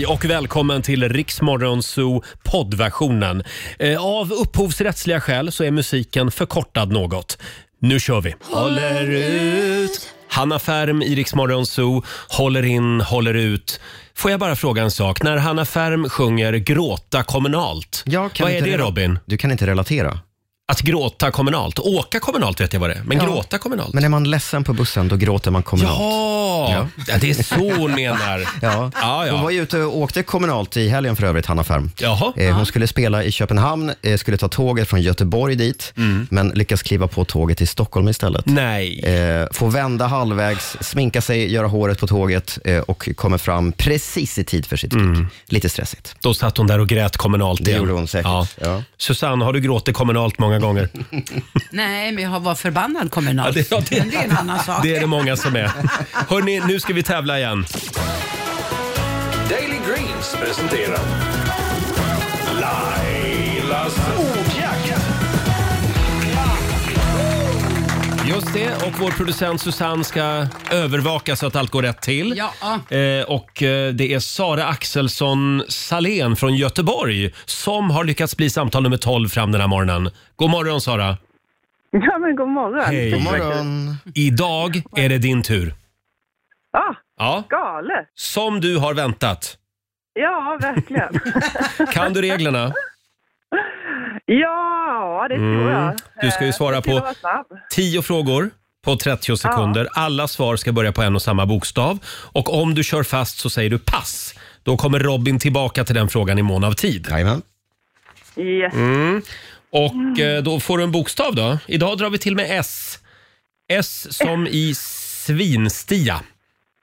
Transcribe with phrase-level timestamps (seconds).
[0.00, 3.42] Hej och välkommen till Riksmorgon Zoo poddversionen.
[3.78, 7.38] Eh, Av upphovsrättsliga skäl så är musiken förkortad något.
[7.80, 8.34] Nu kör vi!
[8.42, 10.08] Håller ut.
[10.28, 13.80] Hanna Färm i Riksmorgon Zoo håller in, håller ut.
[14.14, 15.22] Får jag bara fråga en sak?
[15.22, 19.18] När Hanna Färm sjunger gråta kommunalt, Jag kan vad är inte det rela- Robin?
[19.26, 20.18] Du kan inte relatera.
[20.70, 21.78] Att gråta kommunalt?
[21.78, 23.24] Åka kommunalt vet jag vad det är, men Ja.
[23.24, 23.94] gråta kommunalt?
[23.94, 25.98] Men är man ledsen på bussen, då gråter man kommunalt.
[26.00, 28.38] Ja, ja, det är så hon menar.
[28.62, 28.90] Ja.
[29.02, 29.32] Ja, ja.
[29.32, 31.90] Hon var ju ute och åkte kommunalt i helgen för övrigt, Hanna Färm.
[32.00, 32.32] Jaha.
[32.36, 36.26] Eh, Hon skulle spela i Köpenhamn, eh, skulle ta tåget från Göteborg dit, Mm.
[36.30, 38.46] men lyckas kliva på tåget i Stockholm istället.
[38.46, 39.00] Nej.
[39.04, 44.38] Eh, får vända halvvägs, sminka sig, göra håret på tåget eh, och kommer fram precis
[44.38, 45.00] i tid för sitt gig.
[45.02, 45.26] Mm.
[45.46, 46.14] Lite stressigt.
[46.20, 47.80] Då satt hon där och grät kommunalt Det igen.
[47.82, 48.26] gjorde hon säkert.
[48.26, 48.46] Ja.
[48.60, 48.82] Ja.
[48.98, 50.88] Susanne, har du gråtit kommunalt många gånger?
[51.70, 53.56] Nej, men jag har varit förbannad kommunalt.
[53.56, 54.82] Ja, det- ja, det- Men det är en annan sak.
[54.82, 55.70] Det är det många som är.
[56.28, 57.66] Hörni, nu ska vi tävla igen.
[59.48, 60.98] Daily Greens presenterar
[68.30, 72.34] Just det, och vår producent Susanne ska övervaka så att allt går rätt till.
[72.36, 72.96] Ja.
[72.96, 78.82] Eh, och eh, det är Sara Axelsson Salén från Göteborg som har lyckats bli samtal
[78.82, 80.10] nummer 12 fram den här morgonen.
[80.36, 81.16] God morgon Sara!
[81.90, 82.84] Ja, men god morgon.
[82.86, 83.10] Hej.
[83.10, 83.96] God morgon.
[84.14, 85.74] Idag är det din tur.
[86.72, 88.08] Ja, Ja, galet.
[88.14, 89.56] som du har väntat.
[90.12, 91.20] Ja, verkligen.
[91.92, 92.72] Kan du reglerna?
[94.26, 95.82] Ja, det tror jag.
[95.82, 95.96] Mm.
[96.22, 97.46] Du ska ju Eh, svara jag på- vara snabb.
[97.70, 98.50] 10 frågor
[98.84, 99.88] på 30 sekunder.
[99.92, 101.98] Alla svar ska börja på en och samma bokstav.
[102.32, 104.34] Och om du kör fast så säger du pass.
[104.62, 107.06] Då kommer Robin tillbaka till den frågan i mån av tid.
[107.10, 107.42] Jajamän.
[108.36, 108.74] Yes.
[108.74, 109.22] Mm.
[109.72, 111.58] Och eh, då får du en bokstav då.
[111.66, 112.98] Idag drar vi till med S.
[113.72, 116.20] S som i svinstia.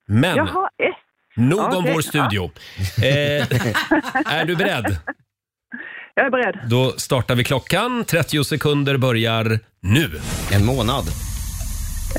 [0.07, 0.95] Men Jaha, ett.
[1.35, 2.51] nog om Okej, vår studio.
[2.97, 3.47] Eh,
[4.39, 4.97] är du beredd?
[6.17, 6.59] Jag är beredd.
[6.69, 8.05] Då startar vi klockan.
[8.05, 10.19] 30 sekunder börjar nu.
[10.51, 11.03] En månad,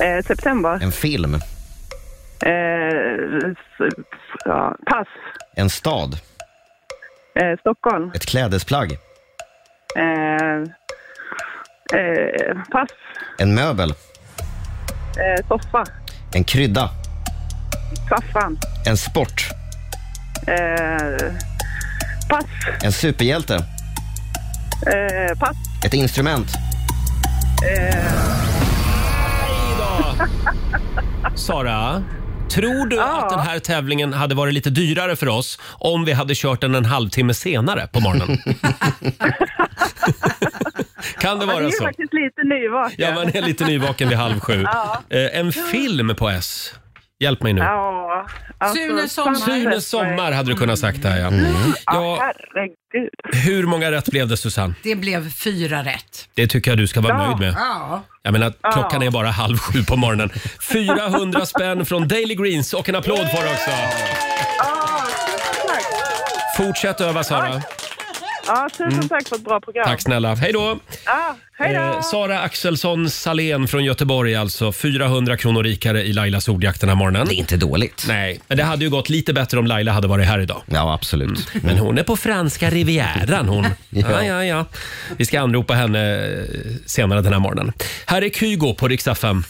[0.03, 0.79] Eh, september.
[0.83, 1.41] en film, Eh,
[3.51, 3.95] s-
[4.45, 5.07] ja, pass.
[5.57, 6.17] en stad,
[7.41, 8.11] Eh, Stockholm.
[8.15, 8.93] ett klädesplagg,
[9.97, 10.63] Eh,
[12.01, 12.91] eh, pass.
[13.39, 15.85] en möbel, Eh, soffa.
[16.35, 16.91] en krydda,
[18.09, 18.59] Saffran.
[18.87, 19.49] en sport,
[20.47, 21.33] Eh,
[22.31, 22.45] pass.
[22.83, 23.65] en superhjälte,
[24.87, 25.57] Eh, pass.
[25.85, 26.49] ett instrument,
[31.35, 32.03] Sara,
[32.51, 36.35] tror du att den här tävlingen hade varit lite dyrare för oss om vi hade
[36.35, 38.39] kört den en halvtimme senare på morgonen?
[41.21, 41.85] kan det Man är vara ju så?
[41.85, 42.97] faktiskt lite nyvaken.
[42.99, 44.65] Ja, man är lite nyvaken vid halv sju.
[45.11, 46.75] Eh, En film på S.
[47.21, 47.61] Hjälp mig nu.
[47.61, 48.27] Ja,
[48.59, 49.35] alltså, Sune Sommar.
[49.35, 51.31] Sune Sommar hade du kunnat sagt där ja.
[51.33, 52.19] Ja, ja.
[52.21, 53.11] herregud.
[53.45, 54.75] Hur många rätt blev det Susanne?
[54.83, 56.29] Det blev fyra rätt.
[56.35, 57.27] Det tycker jag du ska vara Ja.
[57.27, 57.55] nöjd med.
[57.59, 58.03] Ja.
[58.23, 60.31] Jag menar, klockan är bara halv sju på morgonen.
[60.73, 63.71] 400 spänn från Daily Greens och en applåd får du också.
[66.57, 67.63] Fortsätt öva Sara.
[68.49, 69.83] Ja, tusen tack för ett bra program.
[69.85, 69.93] Mm.
[69.95, 70.35] Tack snälla.
[70.35, 70.79] Hej då!
[71.05, 71.81] Ja, hej då.
[71.81, 74.73] Eh, Sara Axelsson Salén från Göteborg alltså.
[74.73, 77.27] 400 kronor rikare i Lailas ordjakt den här morgonen.
[77.29, 78.05] det är inte dåligt.
[78.09, 80.63] Nej, men det hade ju gått lite bättre om Laila hade varit här idag.
[80.67, 81.49] Ja, absolut.
[81.63, 83.67] Men hon är på franska rivieran hon.
[83.91, 84.65] Ja, ja, ja.
[85.17, 86.45] Vi ska anropa henne eh,
[86.87, 87.73] senare den här morgonen.
[88.07, 89.45] Här är Kygo på Rix FM.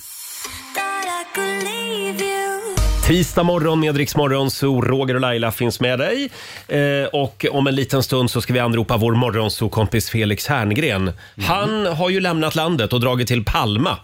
[3.08, 6.30] Tisdag morgon med Rix Morgon, så Roger och Laila finns med dig.
[6.68, 11.12] Eh, och om en liten stund så ska vi anropa vår morgonsokompis Felix Herngren.
[11.46, 13.96] Han har ju lämnat landet och dragit till Palma.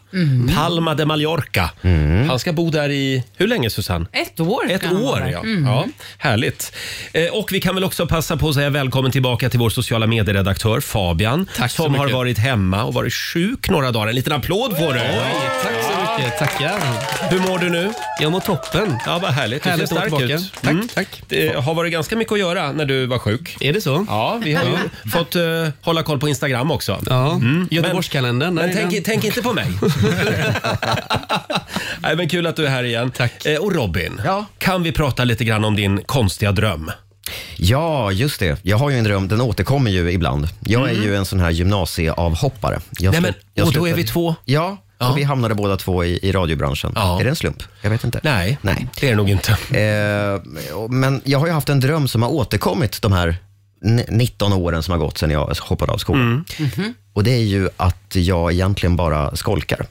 [0.57, 1.71] Palma de Mallorca.
[2.29, 4.07] Han ska bo där i, hur länge Susanne?
[4.13, 4.71] Ett år.
[4.71, 5.31] Ett kan han år, vara.
[5.31, 5.43] ja.
[5.65, 5.87] ja.
[6.19, 6.77] Härligt.
[7.13, 10.07] Eh, och vi kan väl också passa på att säga välkommen tillbaka till vår sociala
[10.07, 11.47] medieredaktör Fabian.
[11.57, 12.17] Tack så som har mycket.
[12.17, 14.09] varit hemma och varit sjuk några dagar.
[14.09, 15.01] En liten applåd får du.
[15.63, 16.39] Tack så mycket.
[16.39, 16.81] Tackar.
[17.31, 17.93] Hur mår du nu?
[18.21, 18.99] Jag mår toppen.
[19.07, 19.63] Ja, vad härligt.
[19.63, 20.45] Du Härligt ser att vara stark tillbaka.
[20.45, 20.53] ut.
[20.63, 20.89] Tack, Mm.
[20.95, 21.23] tack.
[21.29, 23.57] Det har varit ganska mycket att göra när du var sjuk.
[23.61, 24.07] Är det så?
[24.09, 25.43] Ja, vi har ju fått eh,
[25.83, 26.99] hålla koll på Instagram också.
[27.07, 27.41] Ja.
[27.71, 28.55] Göteborgskalendern.
[28.55, 29.03] Men där är tänk, den.
[29.03, 29.67] tänk inte på mig.
[32.01, 33.11] Nej, men kul att du är här igen.
[33.11, 33.47] Tack.
[33.47, 34.45] Eh, och Robin, Ja.
[34.59, 36.91] kan vi prata lite grann om din konstiga dröm?
[37.57, 38.59] Ja, just det.
[38.63, 40.49] Jag har ju en dröm, den återkommer ju ibland.
[40.61, 42.81] Jag är ju en sån här gymnasieavhoppare.
[42.99, 44.35] Jag Nej, men, jag och då är vi två?
[44.45, 45.11] Ja, Ja.
[45.11, 46.93] och vi hamnade båda två i, i radiobranschen.
[46.95, 47.21] Ja.
[47.21, 47.63] Är det en slump?
[47.83, 48.21] Jag vet inte.
[48.23, 48.87] Nej, Nej.
[49.01, 49.51] det är det nog inte.
[49.79, 50.43] Eh,
[50.91, 53.37] men jag har ju haft en dröm som har återkommit de här
[53.85, 56.45] n- 19 åren som har gått sedan jag hoppade av skolan.
[56.59, 56.95] Mm.
[57.13, 59.87] Och det är ju att jag egentligen bara skolkar.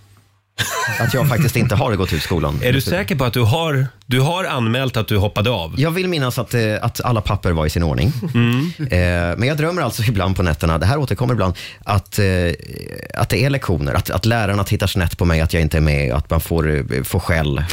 [1.00, 2.60] Att jag faktiskt inte har gått ut skolan.
[2.64, 5.74] Är du säker på att du har, du har anmält att du hoppade av?
[5.78, 8.14] Jag vill minnas att, eh, att alla papper var i sin ordning.
[8.34, 8.72] Mm.
[8.80, 11.54] Eh, men jag drömmer alltså ibland på nätterna, det här återkommer ibland,
[11.84, 12.26] att, eh,
[13.14, 13.94] att det är lektioner.
[13.94, 16.76] Att, att lärarna tittar snett på mig, att jag inte är med, att man får,
[16.76, 17.64] eh, får skäll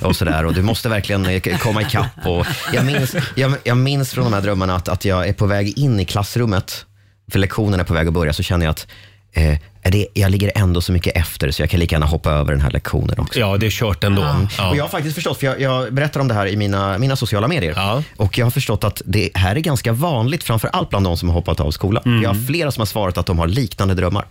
[0.00, 0.44] och sådär.
[0.44, 2.26] Och du måste verkligen eh, komma ikapp.
[2.26, 5.46] Och jag, minns, jag, jag minns från de här drömmarna att, att jag är på
[5.46, 6.84] väg in i klassrummet,
[7.32, 8.86] för lektionen är på väg att börja, så känner jag att
[9.32, 9.58] eh,
[9.90, 12.60] det, jag ligger ändå så mycket efter så jag kan lika gärna hoppa över den
[12.60, 13.40] här lektionen också.
[13.40, 14.22] Ja, det är kört ändå.
[14.58, 14.70] Ja.
[14.70, 17.16] Och jag har faktiskt förstått, för jag, jag berättar om det här i mina, mina
[17.16, 18.02] sociala medier.
[18.16, 21.28] Och jag har förstått att det här är ganska vanligt, framför allt bland de som
[21.28, 22.02] har hoppat av skolan.
[22.06, 22.22] Mm.
[22.22, 24.24] Jag har flera som har svarat att de har liknande drömmar.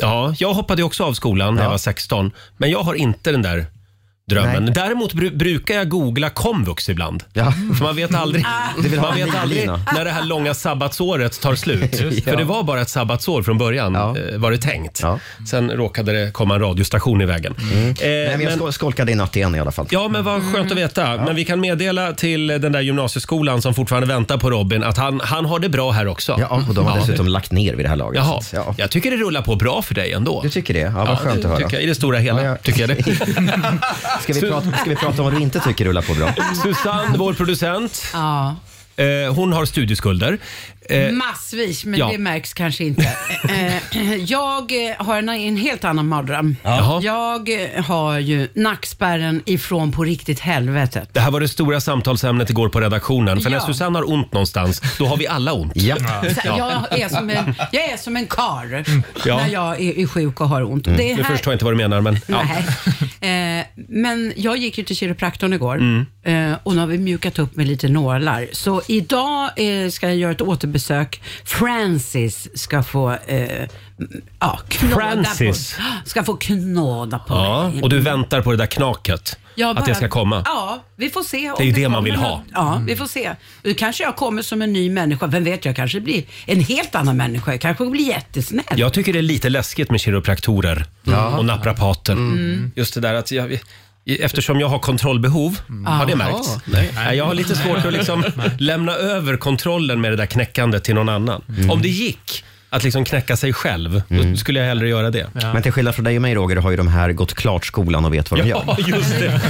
[0.00, 3.42] Ja, jag hoppade också av skolan när jag var 16, men jag har inte den
[3.42, 3.66] där
[4.30, 4.64] drömmen.
[4.64, 4.74] Nej.
[4.74, 7.22] Däremot bru- brukar jag googla komvux ibland.
[7.78, 8.44] För man vet aldrig,
[8.82, 11.82] Du vill ha man en vet aldrig när det här långa sabbatsåret tar slut.
[12.00, 12.30] Just det.
[12.30, 14.02] För det var bara ett sabbatsår från början, eh,
[14.38, 15.02] var det tänkt.
[15.50, 17.54] Sen råkade det komma en radiostation i vägen.
[17.58, 17.64] Eh,
[18.08, 19.86] Nej, men jag skol- skolkade i natt igen i alla fall.
[19.90, 21.16] Ja, men vad skönt att veta.
[21.16, 25.20] Men vi kan meddela till den där gymnasieskolan som fortfarande väntar på Robin att han,
[25.24, 26.36] han har det bra här också.
[26.40, 28.22] Ja, och de har dessutom lagt ner vid det här laget.
[28.24, 28.40] Jaha.
[28.42, 28.74] Så ja.
[28.78, 30.40] Jag tycker det rullar på bra för dig ändå.
[30.42, 30.80] Du tycker det?
[30.80, 31.56] Ja, vad skönt det att höra.
[31.56, 32.56] Tycker jag, I det stora hela Ja, ja.
[32.56, 33.04] tycker jag det.
[34.22, 36.34] Ska vi, prata, ska vi prata om vad du inte tycker rullar på bra?
[36.62, 38.56] Susanne, vår producent, Ja,
[38.96, 40.38] eh, hon har studieskulder.
[40.88, 42.08] Eh, massvis, men ja.
[42.12, 43.08] det märks kanske inte.
[43.94, 46.56] Eh, jag eh, har en, en helt annan mardröm.
[46.62, 47.00] Jaha.
[47.02, 51.08] Jag eh, har ju nackspärren ifrån på riktigt helvetet.
[51.12, 53.40] det här var det stora samtalsämnet igår på redaktionen.
[53.40, 53.66] För när Ja.
[53.66, 55.72] Susanne har ont någonstans, då har vi alla ont.
[55.76, 55.96] Ja.
[55.96, 58.84] Så Jag, är som en, jag är som en kar
[59.24, 59.36] Ja.
[59.36, 60.86] när jag är, är sjuk och har ont.
[60.86, 60.96] Mm.
[60.98, 62.42] Det Nu här- förstår jag inte vad du menar, men ja.
[63.20, 63.58] Nej.
[63.58, 66.06] Eh, men jag gick ju till kiropraktorn igår Mm.
[66.52, 68.46] eh, och nu har vi mjukat upp med lite nålar.
[68.52, 70.73] Så idag eh, ska jag göra ett återbesök.
[71.44, 73.68] Francis ska få eh,
[74.40, 75.74] ja, knåda Francis?
[75.76, 77.82] På, ska få knåda på Ja, mig.
[77.82, 79.38] och du väntar på det där knaket.
[79.56, 80.42] Jag att bara- det ska komma.
[80.44, 81.50] Ja, vi får se.
[81.50, 82.36] om Det är ju det man kommer vill ha.
[82.36, 82.44] något.
[82.52, 83.30] Ja, vi får se.
[83.62, 85.26] Nu kanske jag kommer som en ny människa.
[85.26, 87.50] Vem vet, jag kanske blir en helt annan människa.
[87.52, 88.64] Jag kanske blir jättesnäll.
[88.76, 90.86] Jag tycker det är lite läskigt med kiropraktorer
[91.38, 92.12] och naprapater.
[92.12, 92.72] Mm.
[92.76, 93.58] Just det där att jag,
[94.06, 96.56] eftersom jag har kontrollbehov, har det märkts?
[96.64, 97.16] Nej.
[97.16, 98.24] Jag har lite svårt att liksom
[98.58, 101.42] lämna över kontrollen med det där knäckandet till någon annan.
[101.70, 105.26] Om det gick att liksom knäcka sig själv, då skulle jag hellre göra det.
[105.34, 108.04] Men till skillnad från dig och mig Roger, har ju de här gått klart skolan
[108.04, 108.62] och vet vad de gör.
[108.66, 109.40] Ja, just det.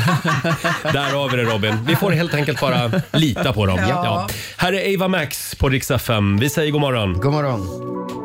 [0.93, 1.79] Där har vi det Robin.
[1.87, 3.79] Vi får helt enkelt bara lita på dem.
[3.89, 4.29] Ja.
[4.57, 6.39] Här är Ava Max på Rix FM.
[6.39, 7.13] Vi säger god morgon.
[7.21, 8.24] God morgon.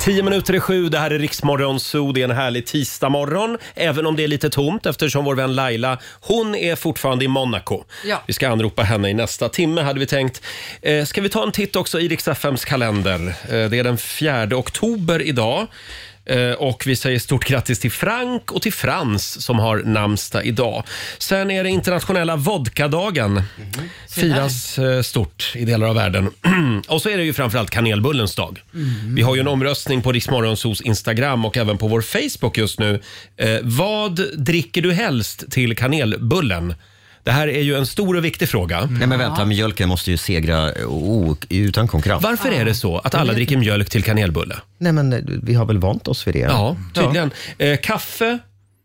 [0.00, 2.12] Tio minuter i sju, det här är Riksmorgon Zoo.
[2.12, 5.98] Det är en härlig tisdagmorgon, även om det är lite tomt eftersom vår vän Laila,
[6.20, 7.84] hon är fortfarande i Monaco.
[8.04, 8.22] Ja.
[8.26, 10.42] Vi ska anropa henne i nästa timme hade vi tänkt.
[10.82, 13.28] Eh, ska vi ta en titt också i Rix FMs kalender?
[13.28, 15.66] Eh, det är den 4 oktober idag.
[16.28, 20.84] Eh, Och vi säger stort grattis till Frank och till Frans som har namnsdag idag.
[21.18, 23.42] Sen är det internationella vodkadagen.
[24.10, 26.30] Firas eh, stort i delar av världen.
[26.88, 28.62] och så är det ju framförallt kanelbullens dag.
[29.06, 33.00] Vi har ju en omröstning på Riksmorgonsos Instagram och även på vår Facebook just nu.
[33.36, 36.74] Eh, vad dricker du helst till kanelbullen?
[37.28, 38.88] Det här är ju en stor och viktig fråga.
[38.90, 42.22] Nej men vänta, mjölken måste ju segra oh, utan konkurrens.
[42.22, 44.56] Varför är det så att alla dricker mjölk till kanelbulle?
[44.78, 46.38] Nej men eh, vi har väl vant oss vid det?
[46.38, 47.30] Ja, tydligen.
[47.58, 48.38] Eh, kaffe,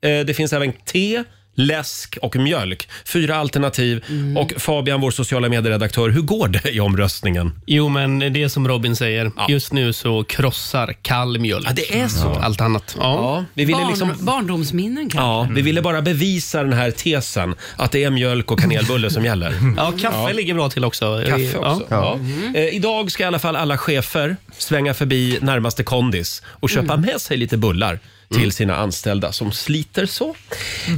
[0.04, 1.24] eh, det finns även te,
[1.55, 2.89] läsk och mjölk.
[3.05, 4.03] Fyra alternativ.
[4.38, 7.51] Och Fabian, vår sociala medieredaktör, hur går det i omröstningen?
[7.65, 9.31] Jo, men det är som Robin säger.
[9.50, 11.65] Just nu så krossar kall mjölk.
[11.69, 12.29] Ja, det är så.
[12.29, 12.95] Allt annat.
[13.00, 13.03] Ja.
[13.03, 14.13] Ja, vi ville Barn, liksom...
[14.19, 15.17] Barndomsminnen kanske.
[15.19, 19.25] Ja, vi ville bara bevisa den här tesen att det är mjölk och kanelbulle som
[19.25, 19.53] gäller.
[19.77, 21.24] Ja, kaffe ligger bra till också.
[21.27, 21.86] Kaffe också.
[21.89, 22.19] Ja.
[22.53, 22.60] Ja.
[22.60, 27.22] Eh, idag ska i alla fall alla chefer svänga förbi närmaste kondis och köpa med
[27.22, 28.00] sig lite bullar
[28.34, 30.36] till sina anställda som sliter så.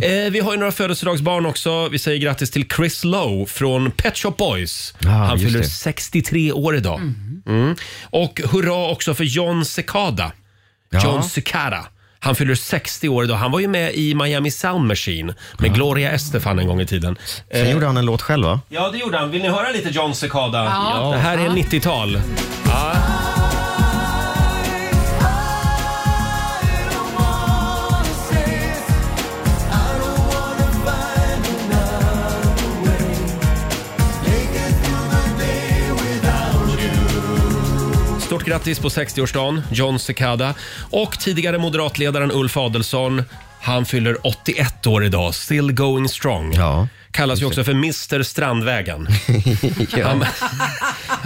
[0.02, 1.90] Eh, vi har ju några födelsedagsbarn också.
[1.90, 4.94] Vi säger grattis till Chris Lowe från Pet Shop Boys.
[5.06, 5.66] Ah, Han just fyller det.
[5.70, 7.00] 63 år idag.
[7.48, 7.76] Mm.
[8.04, 10.32] Och hurra också för John Cicada.
[11.04, 11.86] John Cicada.
[12.20, 13.36] Han fyller 60 år idag.
[13.36, 17.18] Han var ju med i Miami Sound Machine med Gloria Estefan en gång i tiden.
[17.52, 18.60] Sen gjorde han en låt själv va?
[18.70, 19.32] Ja, det gjorde han.
[19.32, 20.64] Vill ni höra lite John Cicada?
[20.64, 21.12] Ja.
[21.14, 22.22] Det här är 90-tal.
[22.68, 22.96] Ja.
[38.26, 40.56] Stort grattis på 60-årsdagen, John Cicada.
[40.92, 43.24] Och tidigare moderatledaren Ulf Adelsohn.
[43.62, 46.54] Han fyller 81 år idag, still going strong.
[46.54, 46.88] Ja.
[47.12, 49.08] Kallas ju också för Mr Strandvägen.
[50.04, 50.26] Han,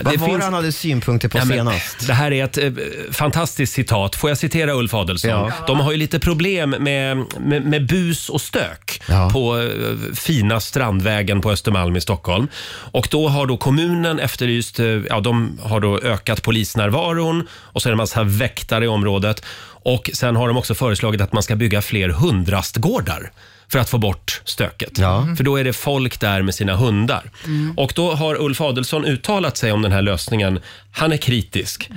[0.04, 2.08] Vad det var finns- det han hade synpunkter på Ja, senast?
[2.08, 2.72] det här är ett eh,
[3.12, 4.16] fantastiskt citat.
[4.16, 5.32] Får jag citera Ulf Adelsohn?
[5.32, 5.52] Ja.
[5.68, 9.30] De har ju lite problem med, med, med bus och stök Ja.
[9.34, 12.48] på eh, fina Strandvägen på Östermalm i Stockholm.
[12.92, 17.90] Och då har då kommunen efterlyst, eh, ja de har då ökat polisnärvaron och så
[17.90, 19.44] är det en massa väktare i området.
[19.84, 23.32] Och sen har de också föreslagit att man ska bygga fler hundrastgårdar
[23.72, 24.98] för att få bort stöket.
[24.98, 25.28] Ja.
[25.38, 27.32] För då är det folk där med sina hundar.
[27.78, 30.60] Och då har Ulf Adelsohn uttalat sig om den här lösningen.
[30.92, 31.90] Han är kritisk.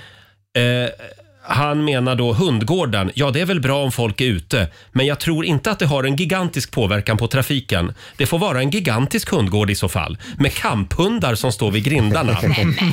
[0.56, 0.62] Eh,
[1.44, 5.20] han menar då hundgården, ja det är väl bra om folk är ute, men jag
[5.20, 7.94] tror inte att det har en gigantisk påverkan på trafiken.
[8.16, 12.38] Det får vara en gigantisk hundgård i så fall, med kamphundar som står vid grindarna.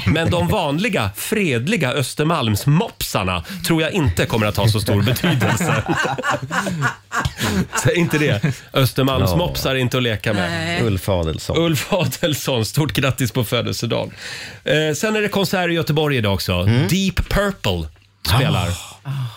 [0.06, 5.84] Men de vanliga, fredliga Östermalmsmopsarna tror jag inte kommer att ha så stor betydelse.
[7.84, 8.42] Säg inte det.
[8.74, 10.84] Östermalmsmopsar är inte att leka med.
[10.84, 11.58] Ulf Adelsohn.
[11.58, 14.12] Ulf Adelsohn, stort grattis på födelsedagen.
[14.64, 16.54] Eh, sen är det konsert i Göteborg idag också.
[16.54, 16.88] Mm.
[16.88, 17.99] Deep Purple
[18.36, 18.68] spelar.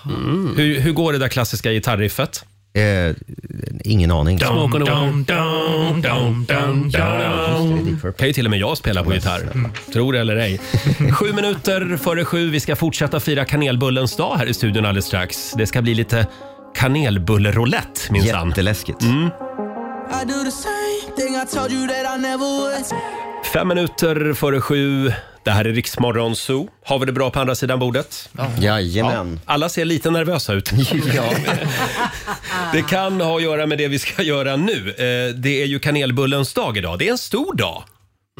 [0.07, 0.55] Mm.
[0.57, 2.45] Hur, hur går det där klassiska gitarriffet?
[2.75, 3.15] Eh,
[3.85, 4.39] ingen aning.
[4.39, 5.25] Smoke on the wall.
[8.19, 9.71] Kan ju till och med jag spela på gitarr.
[9.93, 10.61] Tror det eller ej.
[11.13, 12.51] Sju minuter före sju.
[12.51, 15.53] Vi ska fortsätta fira kanelbullens dag här i studion alldeles strax.
[15.53, 16.27] Det ska bli lite
[16.75, 18.49] kanelbulleroulette minsann.
[18.49, 19.03] Jätteläskigt.
[19.03, 19.31] Mm.
[23.53, 25.13] Fem minuter före sju.
[25.45, 26.69] Det här är Riksmorgon Zoo.
[26.85, 28.29] Har vi det bra på andra sidan bordet?
[28.61, 29.41] Jajamän.
[29.45, 30.73] Alla ser lite nervösa ut.
[31.15, 31.25] Ja.
[32.73, 34.89] Det kan ha att göra med det vi ska göra nu.
[34.91, 36.99] Eh, Det är ju kanelbullens dag idag.
[36.99, 37.83] Det är en stor dag.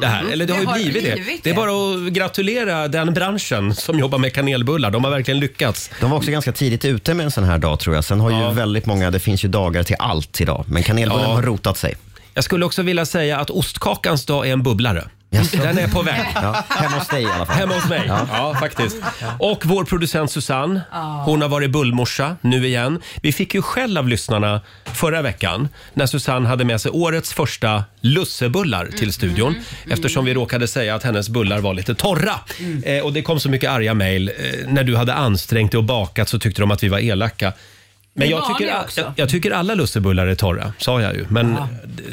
[0.01, 0.23] Det här.
[0.31, 1.39] Eller det har ju Det har blivit, det.
[1.43, 4.91] Det är bara att gratulera den branschen som jobbar med kanelbullar.
[4.91, 5.89] De har verkligen lyckats.
[6.01, 8.03] De var också ganska tidigt ute med en sån här dag tror jag.
[8.03, 10.65] Sen har ju väldigt många, det finns ju dagar till allt idag.
[10.67, 11.35] Men kanelbullen Ja.
[11.35, 11.95] har rotat sig.
[12.33, 15.07] Jag skulle också vilja säga att ostkakans dag är en bubblare.
[15.33, 15.57] Jaså?
[15.57, 16.25] Den är på väg.
[16.35, 17.55] Ja, hemma hos dig i alla fall.
[17.55, 18.03] Hemma hos mig.
[18.07, 18.55] Ja.
[18.59, 18.97] faktiskt.
[19.39, 20.81] Och vår producent Susanne,
[21.25, 23.01] hon har varit bullmorsa nu igen.
[23.21, 27.83] Vi fick ju skäll av lyssnarna förra veckan när Susanne hade med sig årets första
[28.01, 29.55] lussebullar till studion
[29.89, 32.33] eftersom vi råkade säga att hennes bullar var lite torra.
[32.83, 34.29] Eh, och det kom så mycket arga mejl.
[34.29, 37.53] Eh, när du hade ansträngt dig och bakat så tyckte de att vi var elaka.
[38.15, 39.01] Men jag tycker, också.
[39.01, 41.25] jag, jag tycker alla lussebullar är torra, sa jag ju.
[41.29, 41.57] Men,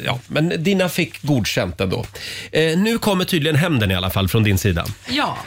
[0.05, 0.19] ja.
[0.27, 2.05] men dina fick godkänt ändå.
[2.51, 4.85] Eh, nu kommer tydligen hämnden i alla fall från din sida.
[5.09, 5.37] Ja,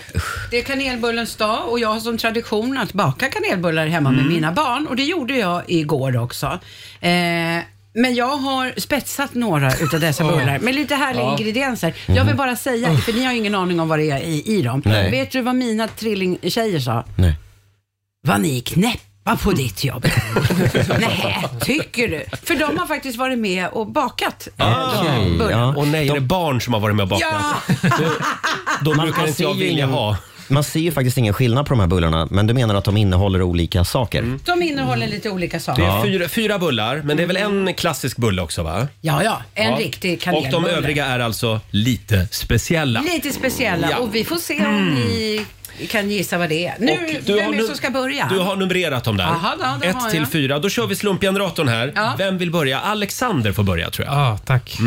[0.50, 4.22] det är kanelbullens dag och jag har som tradition att baka kanelbullar hemma Mm.
[4.22, 6.46] med mina barn och det gjorde jag igår också.
[7.00, 7.10] Eh,
[7.96, 11.94] men jag har spetsat några utav dessa bullar med lite härliga ingredienser.
[12.06, 14.42] Jag vill bara säga, för ni har ju ingen aning om vad det är i,
[14.58, 14.82] i dem.
[14.84, 15.10] Nej.
[15.10, 17.04] Vet du vad mina trillingtjejer sa?
[17.16, 17.34] Nej.
[18.26, 19.00] Vad ni är knäppa
[19.42, 20.06] på ditt jobb.
[21.00, 22.24] Nej, tycker du?
[22.42, 25.50] För de har faktiskt varit med och bakat eh, de Okej, bullarna.
[25.50, 25.76] ja.
[25.76, 27.34] Och nej, är det barn som har varit med och bakat?
[27.82, 27.90] Ja,
[28.80, 30.16] Då Man- brukar man inte ser jag ju vilja ingen- ha.
[30.48, 32.96] Man ser ju faktiskt ingen skillnad på de här bullarna, men du menar att de
[32.96, 34.38] innehåller olika saker?
[34.44, 35.82] de innehåller lite olika saker.
[35.82, 38.88] Det är fyra, fyra bullar, men det är väl en klassisk bulle också va?
[39.00, 39.78] Ja, ja, en Ja.
[39.78, 40.50] riktig Och kanelbulle.
[40.50, 43.00] de övriga är alltså lite speciella.
[43.00, 43.96] Lite speciella Ja.
[43.96, 44.08] Mm.
[44.08, 45.44] och vi får se om ni
[45.88, 46.74] kan gissa vad det är.
[46.78, 48.26] Nu, Och vem är det nu- som ska börja?
[48.30, 49.24] Du har numrerat dem där.
[49.24, 50.32] Jaha, då, det har Ett till jag.
[50.32, 50.58] fyra.
[50.58, 51.92] Då kör vi slumpgeneratorn här.
[51.96, 52.14] Ja.
[52.18, 52.80] Vem vill börja?
[52.80, 54.14] Alexander får börja tror jag.
[54.16, 54.78] Ja, tack.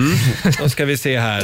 [0.60, 1.44] Då ska vi se här.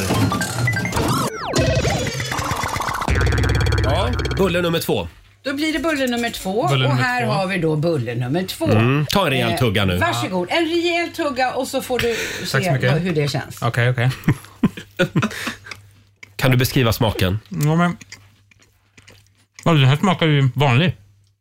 [3.83, 5.07] Ja, bulle nummer två.
[5.43, 7.31] Då blir det bulle nummer två Bulle och nummer här två.
[7.31, 8.65] har vi då bulle nummer två.
[8.71, 9.97] Mm, ta en rejäl tugga nu.
[9.97, 12.91] Varsågod, en rejäl tugga och så får du Tack se så mycket.
[12.91, 13.61] vad, hur det känns.
[13.61, 14.09] Okej, okej.
[16.35, 17.39] Kan du beskriva smaken?
[17.49, 17.97] Ja, men...
[19.63, 20.95] Ja, den här smakar ju vanlig.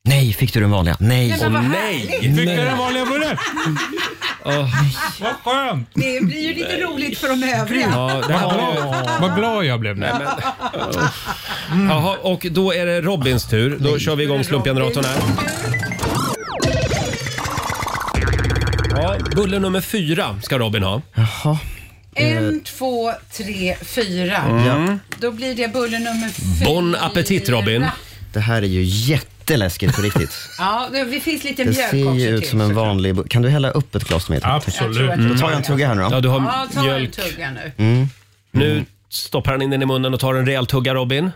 [0.05, 0.97] Nej, fick du den vanliga?
[1.01, 1.37] Nej.
[1.41, 2.19] Men vad nej.
[2.21, 3.37] Fick du den vanliga bullen?
[5.21, 5.89] Vad skönt!
[5.95, 7.89] Det blir ju lite roligt för de övriga.
[7.91, 8.73] Ja, det Vad har...
[8.73, 10.07] glad, vad glad jag blev nu.
[11.89, 13.79] Jaha, och då är det Robins tur.
[13.81, 15.19] Då kör vi igång slumpgeneratorn här.
[18.91, 21.03] Ja, bulle nummer fyra ska Robin ha.
[21.15, 21.59] Jaha.
[22.15, 24.37] En, två, tre, fyra.
[24.37, 25.01] Mm.
[25.19, 26.65] Då blir det bulle nummer fyra.
[26.65, 27.87] Bon appetit Robin.
[28.33, 30.31] Det här är ju jätteläskigt på riktigt.
[30.59, 32.87] Ja, det, finns lite Det mjölk ser också ju ut till, som en såklart.
[32.87, 33.31] vanlig...
[33.31, 34.37] Kan du hälla upp ett glas med?
[34.37, 35.11] Jag tror Absolut.
[35.11, 36.21] att det Då tar jag en tugga här nu Ja, då.
[36.21, 37.19] du har Ja, ta mjölk.
[37.19, 38.07] en tugga nu.
[38.51, 41.31] Nu stoppar han in den i munnen och tar en rejäl tugga Robin.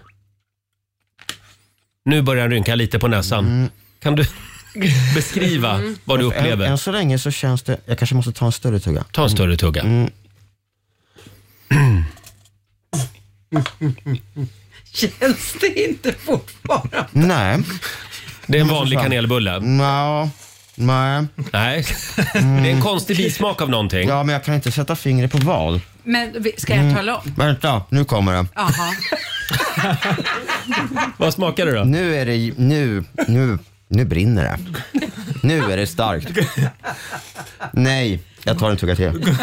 [2.05, 3.71] Nu börjar han rynka lite på näsan.
[4.01, 4.25] Kan du
[5.15, 6.67] beskriva vad du Än, upplever?
[6.67, 7.77] än så länge så känns det...
[7.87, 9.05] Jag kanske måste ta en större tugga.
[9.13, 9.85] Ta en större tugga.
[14.97, 17.07] Känns det inte fortfarande?
[17.13, 17.59] Nej.
[18.47, 19.59] Det är en vanlig kanelbulle.
[19.61, 20.31] Nå,
[20.75, 21.27] nej.
[21.53, 21.85] Nej,
[22.33, 24.09] det är en konstig bismak av någonting.
[24.09, 25.81] Ja, men jag kan inte sätta fingret på val.
[26.05, 27.35] Men vi- ska jag tala om?
[27.37, 28.47] Vänta, nu kommer det.
[28.55, 28.95] Jaha.
[31.17, 31.85] Vad smakar det då?
[31.85, 34.59] Nu är det, nu, nu, nu brinner det.
[35.43, 36.29] Nu är det starkt.
[37.73, 39.37] Nej, jag tar en tugga till.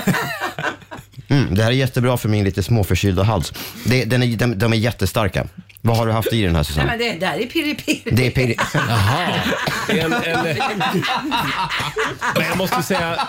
[1.33, 3.53] Mm, det här är jättebra för min lite småförkylda hals.
[3.85, 5.45] Det, den är, de, de är jättestarka.
[5.81, 6.87] Vad har du haft i den här Nej, Susanne?
[6.87, 8.01] men det där är pirri-pirri.
[8.15, 8.55] Det är pirri.
[8.73, 9.27] Jaha.
[9.89, 10.57] En, en,
[12.35, 13.27] men jag måste säga,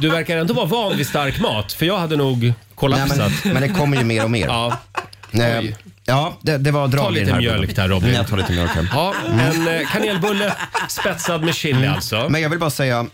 [0.00, 1.72] du verkar ändå vara van vid stark mat.
[1.72, 3.32] För jag hade nog Nej, kollapsat.
[3.44, 4.46] men, men det kommer ju mer och mer.
[4.46, 4.78] Ja.
[5.32, 5.76] Eh, Oj.
[6.04, 7.40] ja det, det var drag Ta i den lite här.
[7.40, 8.04] mjölk där Robin.
[8.08, 8.88] Mm, jag tar lite mjölk här.
[8.92, 10.54] Ja, en eh, kanelbulle
[10.88, 12.28] spetsad med chili alltså.
[12.28, 13.06] Men jag vill bara säga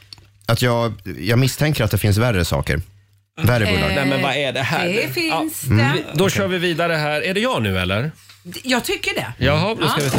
[0.47, 2.81] att jag, jag misstänker att det finns värre saker.
[3.43, 3.89] Värre bullar.
[3.89, 4.89] Nej men vad är det här?
[4.89, 5.93] Det finns Ja, det.
[5.95, 7.21] vi- Då kör vi vidare här.
[7.25, 8.11] Är det jag nu eller?
[8.65, 9.33] Jag tycker det.
[9.39, 10.19] Jaha, då ska vi se.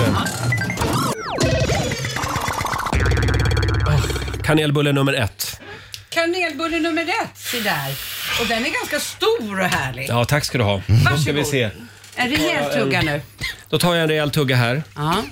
[3.87, 4.01] Åh,
[4.43, 5.61] Kanelbulle nummer ett.
[6.09, 7.95] Kanelbulle nummer ett, se där.
[8.41, 10.05] Och den är ganska stor och härlig.
[10.09, 10.81] Ja, tack ska du ha.
[10.87, 11.47] Då ska vi Varsågod.
[11.47, 11.69] se.
[12.15, 13.21] En rejäl tugga nu.
[13.69, 14.83] Då tar jag en rejäl tugga här.
[14.95, 15.23] Ja.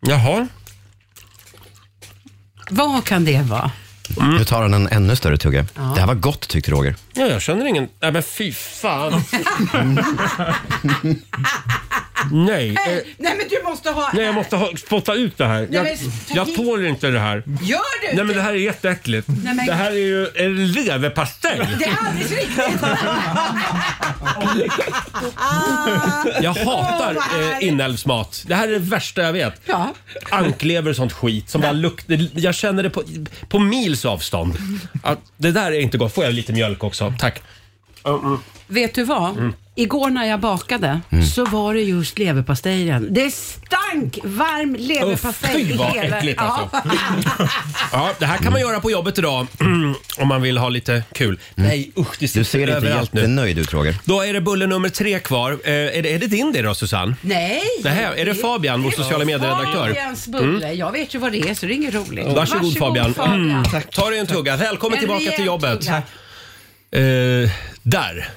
[0.00, 0.48] Jaha.
[2.70, 3.70] Vad kan det vara?
[4.18, 5.66] Nu tar han en ännu större tugga.
[5.94, 6.96] Det här var gott tyckte Roger.
[7.12, 7.88] Ja, jag känner ingen...
[8.00, 9.12] Nej men fy fan.
[12.32, 12.68] Nej.
[12.68, 14.10] eh, Nej, nej men du måste ha...
[14.14, 15.68] Nej, jag måste ha, spotta ut det här.
[15.70, 15.96] Jag, men
[16.34, 17.42] jag tål inte det här.
[17.62, 19.28] Gör du Nej men det här är jätteäckligt.
[19.28, 21.60] Nej, men- Det här är ju en leverpastej.
[21.78, 22.80] Det är alldeles riktigt.
[26.42, 28.44] Jag hatar Åh, vad eh, inälvsmat.
[28.46, 29.60] Det här är det värsta jag vet.
[29.66, 29.94] Ja.
[30.30, 32.28] Anklever och sånt skit som bara luktar.
[32.34, 33.02] Jag känner det på,
[33.48, 34.54] på mils avstånd.
[35.02, 36.14] Att det där är inte gott.
[36.14, 37.14] Får jag lite mjölk också?
[37.18, 37.42] Tack.
[38.66, 39.52] Vet du vad?
[39.80, 39.86] Mm.
[39.86, 41.00] Igår när jag bakade
[41.34, 43.08] så var det just leverpastejen.
[43.14, 46.18] Det stank varm leverpastej fy, i vad hela...
[46.18, 46.68] äckligt, alltså.
[47.38, 47.48] Ja.
[47.92, 49.46] Ja, det här kan man göra på jobbet idag
[50.18, 51.38] om man vill ha lite kul.
[51.54, 53.20] Nej usch, det Du sitter ser inte överallt nu.
[53.20, 53.94] jättenöjd ut Roger.
[54.04, 55.52] Då är det bulle nummer tre kvar.
[55.64, 57.14] Eh, är, det, är det din det då Susanne?
[57.20, 57.62] Nej.
[57.82, 59.86] Det här, är det Fabian, vår sociala medieredaktör?
[59.88, 60.72] Fabians bulle.
[60.72, 62.26] Jag vet ju vad det är så det är inget roligt.
[62.26, 63.14] Varsågod, Fabian.
[63.14, 63.64] Fabian.
[63.92, 64.56] Ta dig en tugga.
[64.56, 65.80] Välkommen En tillbaka rejäl till jobbet.
[65.80, 66.02] tugga.
[67.44, 67.50] Eh,
[67.82, 68.28] där.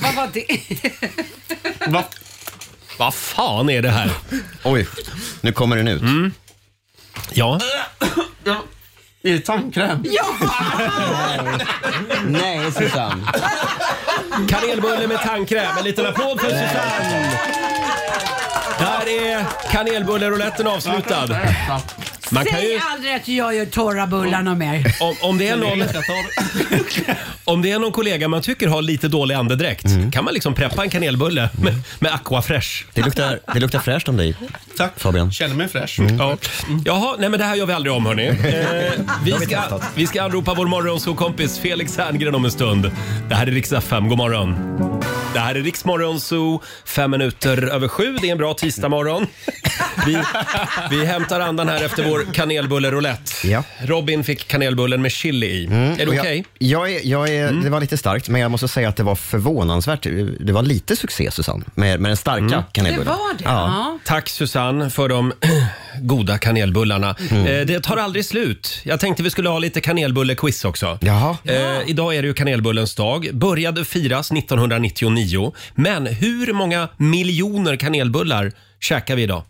[0.00, 0.46] Vad var det?
[1.88, 2.04] Va?
[2.98, 4.10] Vad fan är det här?
[4.64, 4.88] Oj,
[5.40, 6.02] nu kommer den ut.
[7.32, 7.60] Ja,
[9.22, 10.04] Det är tandkräm.
[12.26, 13.22] Nej Susanne.
[14.48, 15.76] kanelbulle med tandkräm.
[15.78, 17.40] En liten applåd för Susanne.
[18.78, 21.28] Där är kanelbullerouletten avslutad.
[22.32, 24.96] Man kan ju, Säg aldrig att jag gör torra bullar något mer.
[25.00, 25.82] om, om, det är någon,
[27.44, 30.82] om det är någon kollega man tycker har lite dålig andedräkt kan man liksom preppa
[30.82, 32.84] en kanelbulle med, med Aquafresh.
[32.92, 34.36] Det luktar, det luktar fräscht om dig
[34.76, 34.92] Tack.
[34.96, 35.32] Fabian.
[35.32, 35.98] Känner mig fräsch.
[36.18, 36.36] Ja.
[36.84, 38.26] Jaha, nej men det här gör vi aldrig om hörni.
[38.52, 38.92] Eh,
[39.24, 42.90] vi, ska, vi ska anropa vår morgonzoo-kompis Felix Herngren om en stund.
[43.28, 45.01] Det här är Rix FM, god morgon.
[45.32, 48.16] Det här är Rix Morgonzoo, fem minuter över sju.
[48.20, 49.26] Det är en bra tisdagmorgon.
[50.06, 50.18] Vi,
[50.90, 53.48] vi hämtar andan här efter vår kanelbulle-roulette.
[53.48, 53.64] Ja.
[53.82, 55.64] Robin fick kanelbullen med chili i.
[55.66, 56.44] Är det okej?
[56.58, 59.02] Jag, jag är, jag är, Det var lite starkt, men jag måste säga att det
[59.02, 60.02] var förvånansvärt.
[60.40, 62.50] Det var lite succé Susanne, med, med den starka Mm.
[62.50, 63.06] Det kanelbullen.
[63.08, 63.44] var det?
[63.44, 63.50] Ja.
[63.50, 63.98] Ja.
[64.04, 65.32] Tack Susanne för de
[66.00, 67.16] goda kanelbullarna.
[67.30, 67.46] Mm.
[67.46, 68.80] Eh, det tar aldrig slut.
[68.84, 70.98] Jag tänkte vi skulle ha lite kanelbulle-quiz också.
[71.00, 71.36] Jaha.
[71.44, 73.28] Eh, idag är det ju kanelbullens dag.
[73.32, 75.21] Började firas 1999.
[75.74, 79.42] Men hur många miljoner kanelbullar käkar vi idag?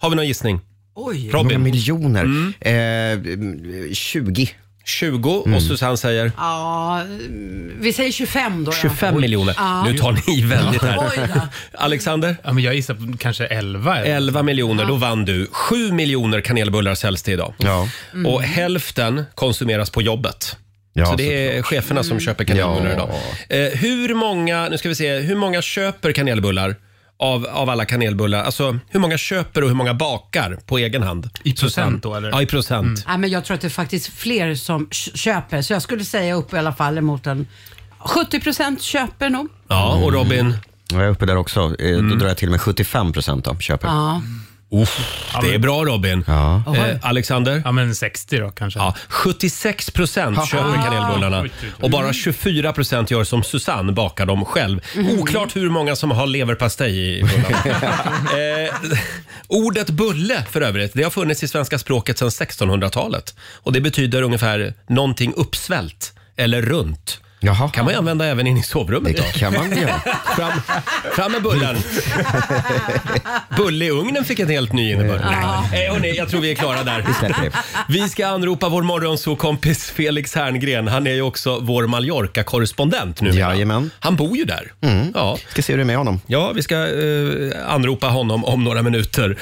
[0.00, 0.60] Har vi någon gissning?
[0.94, 1.16] Oj.
[1.26, 1.62] Hur många Robin?
[1.62, 2.24] miljoner?
[2.24, 3.86] Mm.
[3.88, 4.50] Eh, 20.
[4.84, 5.56] 20 Mm.
[5.56, 8.70] och Susanne säger Ja, mm, vi säger 25 då.
[8.70, 8.76] då.
[8.76, 9.54] 25 miljoner.
[9.58, 9.84] Ja.
[9.84, 10.98] Nu tar ni i väldigt här.
[11.16, 11.40] Oj då.
[11.78, 12.36] Alexander?
[12.44, 13.96] Ja, men jag gissar på kanske 11.
[13.98, 14.16] eller?
[14.16, 15.46] 11 miljoner, då vann du.
[15.50, 17.54] 7 miljoner kanelbullar säljs det idag.
[17.58, 17.88] Ja.
[18.26, 20.56] Och hälften konsumeras på jobbet.
[20.98, 22.92] Ja, så det är cheferna som köper kanelbullar Ja.
[23.48, 23.66] idag.
[23.66, 26.76] Eh, hur många, nu ska vi se, hur många köper kanelbullar
[27.20, 28.44] av, av alla kanelbullar?
[28.44, 31.30] Alltså hur många köper och hur många bakar på egen hand?
[31.44, 32.28] I procent då, eller?
[32.30, 33.04] Ja, i procent.
[33.06, 36.04] Ja, men jag tror att det är faktiskt fler som k- köper, så jag skulle
[36.04, 37.46] säga upp i alla fall emot en
[37.98, 39.48] 70 procent köper nog.
[39.68, 40.56] Ja, och Robin?
[40.92, 41.60] Jag är uppe där också.
[41.78, 42.10] Eh, Mm.
[42.10, 43.88] Då drar jag till med 75 procent då, köper.
[43.88, 44.22] Ja.
[44.70, 46.24] Uff, det är bra Robin.
[46.26, 46.76] Ja.
[46.76, 47.62] Eh, Alexander?
[47.64, 48.80] Ja, men 60 då kanske.
[48.80, 51.46] Ja, 76 procent köper kanelbullarna
[51.80, 54.80] och bara 24 procent gör som Susanne, bakar dem själv.
[55.18, 57.82] Oklart hur många som har leverpastej i bullarna.
[58.68, 58.74] eh,
[59.46, 64.22] ordet bulle för övrigt, det har funnits i svenska språket sedan 1600-talet och det betyder
[64.22, 67.20] ungefär någonting uppsvällt eller runt.
[67.40, 67.68] Jaha.
[67.68, 69.16] kan man ju använda även in i sovrummet.
[69.16, 69.22] Då.
[69.32, 70.00] Det kan man göra.
[70.36, 70.52] Fram,
[71.16, 71.76] fram med bullen.
[73.56, 75.20] Bulle i ugnen fick en helt ny innebörd.
[75.70, 77.04] Nej, hörni, jag tror vi är klara där.
[77.08, 77.50] Vi släpper det.
[77.88, 80.88] Vi ska anropa vår morgonsåkompis Felix Herngren.
[80.88, 83.30] Han är ju också vår Mallorca-korrespondent nu.
[83.30, 83.90] Jajamän.
[84.00, 84.72] Han bor ju där.
[85.14, 85.38] Ja.
[85.48, 86.20] Ska se hur det är med honom.
[86.26, 89.36] ja, vi ska eh, anropa honom om några minuter.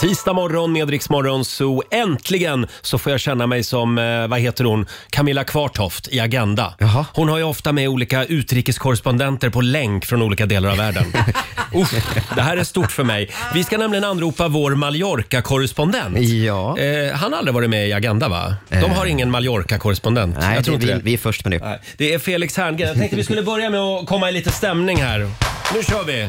[0.00, 1.82] Tisdag morgon med Rix Morgon Zoo.
[1.90, 6.74] Äntligen så får jag känna mig som, eh, vad heter hon, Camilla Kvartoft i Agenda.
[6.78, 7.06] Jaha.
[7.14, 11.04] Hon har ju ofta med olika utrikeskorrespondenter på länk från olika delar av världen.
[11.74, 11.94] Uff,
[12.34, 13.30] det här är stort för mig.
[13.54, 16.18] Vi ska nämligen anropa vår Mallorca-korrespondent.
[16.18, 16.78] Ja.
[16.78, 18.54] Eh, han har aldrig varit med i Agenda va?
[18.68, 20.36] De har ingen Mallorca-korrespondent.
[20.40, 21.04] Nej, jag tror det, inte vi, det.
[21.04, 21.64] vi är först med det.
[21.66, 22.88] Nej, Det är Felix Herngren.
[22.88, 25.30] Jag tänkte vi skulle börja med att komma i lite stämning här.
[25.74, 26.28] Nu kör vi!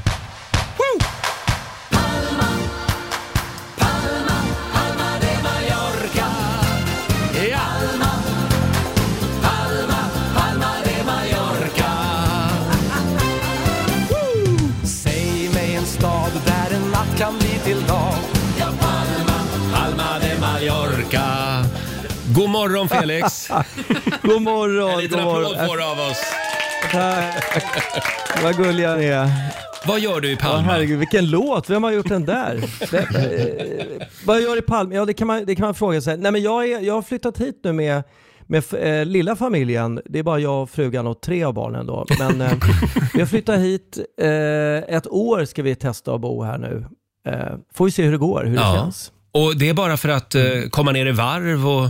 [22.38, 23.47] God morgon Felix!
[24.21, 24.89] God morgon.
[24.91, 25.54] En liten god morgon.
[25.56, 26.23] applåd får du av oss.
[26.91, 27.63] Tack.
[28.43, 29.30] Vad gulliga ni är.
[29.88, 30.62] Vad gör du i Ja, Palma?
[30.71, 31.69] herregud, vilken låt!
[31.69, 32.63] Vem har gjort den där?
[32.91, 32.97] Det,
[34.02, 34.93] eh, vad gör i Palma?
[34.95, 36.17] Ja, det kan man, det kan man fråga sig.
[36.17, 38.04] Nej, men jag, är, jag har flyttat hit nu med,
[38.47, 40.02] med eh, lilla familjen.
[40.06, 42.06] Det är bara jag, frugan och tre av barnen då.
[42.19, 42.52] Men eh,
[43.13, 43.97] vi har flyttat hit.
[44.21, 46.86] Eh, ett år ska vi testa att bo här nu.
[47.28, 49.12] Eh, får vi se hur det går, hur det känns.
[49.32, 51.89] Och det är bara för att eh, komma ner i varv och...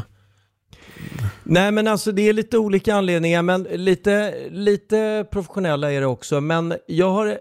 [1.44, 6.42] Nej men alltså det är lite olika anledningar, men lite, lite professionella är det också.
[6.42, 7.38] Men jag har,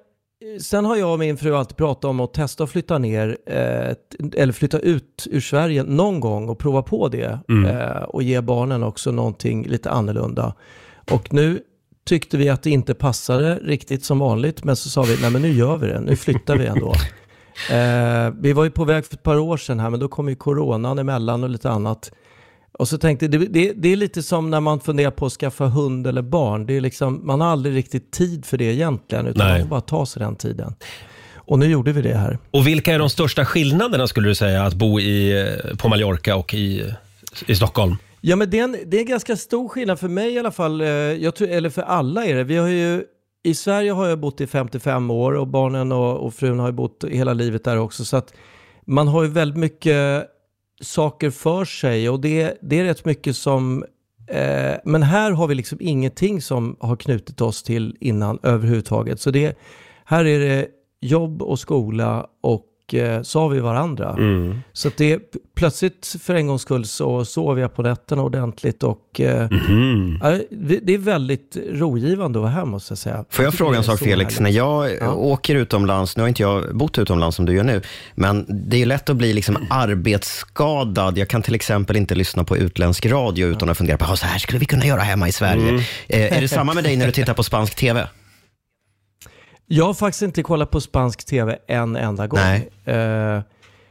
[0.60, 3.94] sen har jag och min fru alltid pratat om att testa att flytta ner, eh,
[4.36, 7.38] eller flytta ut ur Sverige någon gång och prova på det.
[7.70, 10.54] Eh, och ge barnen också någonting lite annorlunda.
[11.10, 11.60] Och nu
[12.06, 15.42] tyckte vi att det inte passade riktigt som vanligt, men så sa vi, nej men
[15.42, 16.94] nu gör vi det, nu flyttar vi ändå.
[17.70, 20.28] Eh, vi var ju på väg för ett par år sedan här, men då kom
[20.28, 22.12] ju coronan emellan och lite annat.
[22.78, 25.66] Och så tänkte det, det, det är lite som när man funderar på att skaffa
[25.66, 26.66] hund eller barn.
[26.66, 29.52] Det är liksom, man har aldrig riktigt tid för det egentligen, utan Nej.
[29.52, 30.74] man får bara ta sig den tiden.
[31.34, 32.38] Och nu gjorde vi det här.
[32.50, 36.36] Och vilka är de största skillnaderna skulle du säga att bo i, eh, på Mallorca
[36.36, 36.92] och i,
[37.46, 37.96] i Stockholm?
[38.20, 40.50] Ja, men det är, en, det är en ganska stor skillnad för mig i alla
[40.50, 42.44] fall, eh, jag tror, eller för alla är det.
[42.44, 43.04] Vi har ju,
[43.44, 46.72] I Sverige har jag bott i 55 år och barnen och, och frun har ju
[46.72, 48.04] bott hela livet där också.
[48.04, 48.32] Så att
[48.86, 50.26] man har ju väldigt mycket
[50.80, 53.84] saker för sig och det, det är rätt mycket som...
[54.28, 59.20] Eh, men här har vi liksom ingenting som har knutit oss till innan överhuvudtaget.
[59.20, 59.58] Så det,
[60.04, 60.68] här är det
[61.00, 64.16] jobb och skola och eh, så har vi varandra.
[64.72, 65.18] Så att det,
[65.56, 69.48] plötsligt för en gångs skull så sover jag på nätterna ordentligt och eh,
[70.20, 70.38] ja,
[70.82, 73.24] det är väldigt rogivande att vara här måste jag säga.
[73.30, 74.40] Får jag tycker fråga en sak så Felix?
[74.40, 75.12] När jag Ja.
[75.12, 77.82] åker utomlands, nu har inte jag bott utomlands som du gör nu,
[78.14, 81.18] men det är lätt att bli liksom arbetsskadad.
[81.18, 84.26] Jag kan till exempel inte lyssna på utländsk radio utan att fundera på, "Ah, så
[84.26, 85.68] här skulle vi kunna göra hemma i Sverige.
[85.68, 85.80] Mm.
[86.08, 88.08] Eh, är det samma med dig när du tittar på spansk TV?
[89.66, 92.40] Jag har faktiskt inte kollat på spansk tv en enda gång.
[92.40, 92.68] Nej.
[92.84, 93.40] Eh,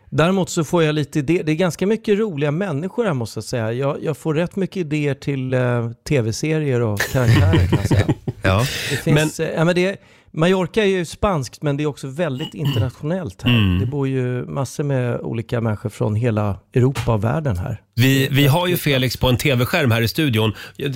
[0.09, 1.43] däremot så får jag lite idéer.
[1.43, 3.71] Det är ganska mycket roliga människor här måste jag säga.
[3.71, 8.05] Jag, jag får rätt mycket idéer till eh, tv-serier och karaktärer kan jag säga.
[8.41, 8.59] Ja.
[8.89, 9.97] Det finns, men, ja, men det,
[10.37, 13.79] Mallorca är ju spanskt men det är också väldigt internationellt här.
[13.79, 17.81] Det bor ju massor med olika människor från hela Europa och världen här.
[17.95, 20.53] Vi, vi har ju Felix på en tv-skärm här i studion.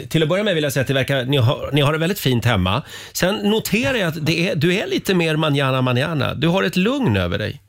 [0.10, 2.00] Till att börja med vill jag säga att det verkar, ni, har, ni har det
[2.00, 2.84] väldigt fint hemma.
[3.14, 6.34] Sen noterar jag att det är, du är lite mer manana manana.
[6.34, 7.62] Du har ett lugn över dig.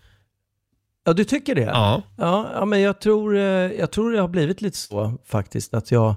[1.05, 1.61] Ja, du tycker det?
[1.61, 2.03] Ja.
[2.17, 5.75] Ja, ja men jag tror, eh, jag tror det har blivit lite så faktiskt.
[5.75, 6.15] Att jag,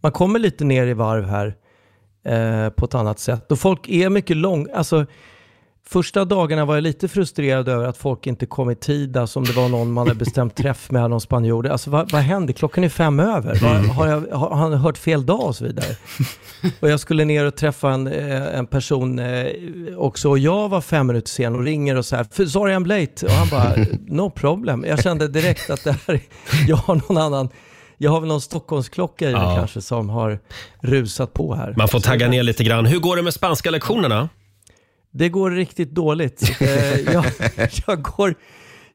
[0.00, 1.54] man kommer lite ner i varv här
[2.24, 3.52] eh, på ett annat sätt.
[3.52, 4.66] Och folk är mycket lång...
[4.74, 5.06] Alltså,
[5.86, 9.16] första dagarna var jag lite frustrerad över att folk inte kom i tid.
[9.16, 11.66] Alltså om det var någon man hade bestämt träff med, någon spanjor.
[11.68, 12.52] Alltså vad, vad hände?
[12.52, 13.58] Klockan är fem över.
[13.62, 15.96] Vad, har, jag, har, han hört fel dag och så vidare?
[16.80, 19.46] Och jag skulle ner och träffa en, eh, en person eh,
[19.96, 22.86] också och jag var fem minuter sen och ringer och så här, "För- sorry I'm
[22.86, 23.26] late.
[23.26, 24.84] Och han bara, no problem.
[24.88, 26.20] Jag kände direkt att det här,
[26.68, 27.48] jag har någon annan,
[27.98, 29.56] jag har väl någon Stockholmsklocka i mig Ja.
[29.56, 30.38] kanske som har
[30.80, 31.74] rusat på här.
[31.76, 32.86] Man får Så tagga ner lite grann.
[32.86, 34.28] Hur går det med spanska lektionerna?
[35.10, 36.42] Det går riktigt dåligt.
[36.60, 37.24] Eh, jag,
[37.86, 38.34] jag, går,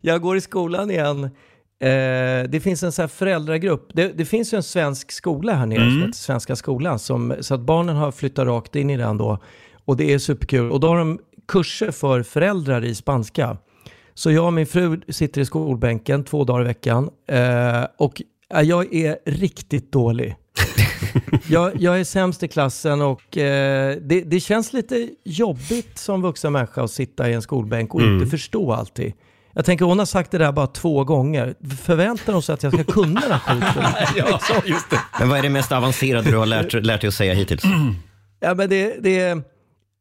[0.02, 1.24] jag går i skolan igen.
[1.24, 3.90] Eh, det finns en så här föräldragrupp.
[3.94, 7.00] Det, det finns ju en svensk skola här nere som heter Svenska skolan.
[7.00, 9.38] Som, så att barnen har flyttat rakt in i den då.
[9.86, 10.72] Och det är superkul.
[10.72, 13.58] Och då har de kurser för föräldrar i spanska.
[14.14, 17.10] Så jag och min fru sitter i skolbänken två dagar i veckan.
[17.28, 20.36] Eh, och ja, jag är riktigt dålig.
[21.48, 26.54] jag, jag är sämst i klassen och eh, det, det känns lite jobbigt som vuxen
[26.54, 28.14] människa att sitta i en skolbänk och Mm.
[28.18, 29.14] inte förstå alltid.
[29.54, 31.56] Jag tänker hon har sagt det där bara två gånger.
[31.82, 33.84] Förväntar hon sig att jag ska kunna den här skiten?
[34.16, 35.00] Ja, just det.
[35.20, 37.64] Men vad är det mest avancerade du har lärt, lärt dig att säga hittills?
[38.42, 39.42] Ja, men det, det är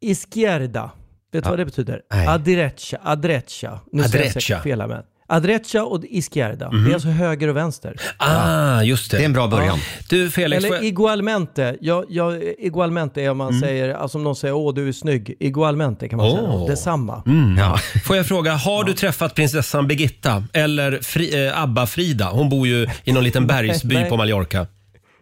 [0.01, 0.91] izquierda.
[1.33, 2.03] Vet du vad det betyder?
[2.13, 2.27] Nej.
[2.27, 2.99] Adrecha.
[3.03, 3.81] Adrecha.
[3.93, 5.03] Nu säger jag fel men.
[5.31, 6.71] Adrecha och izquierda.
[6.71, 6.85] Mhm.
[6.85, 7.97] Det är alltså höger och vänster.
[8.17, 9.17] Ah, just det.
[9.17, 9.79] Det är en bra början.
[10.09, 10.87] Du Felix, får Eller jag...
[10.87, 11.77] igualmente.
[11.81, 15.37] Ja, ja, igualmente är om man säger, alltså om någon säger åh du är snygg.
[15.41, 16.43] Igualmente kan man säga.
[16.43, 16.67] Åh.
[16.67, 17.23] Detsamma.
[17.59, 17.79] Ja.
[18.05, 22.25] får jag fråga, har du träffat prinsessan Birgitta eller Fri, eh, Abba-Frida?
[22.31, 24.09] Hon bor ju i någon liten bergsby Nej.
[24.11, 24.67] på Mallorca.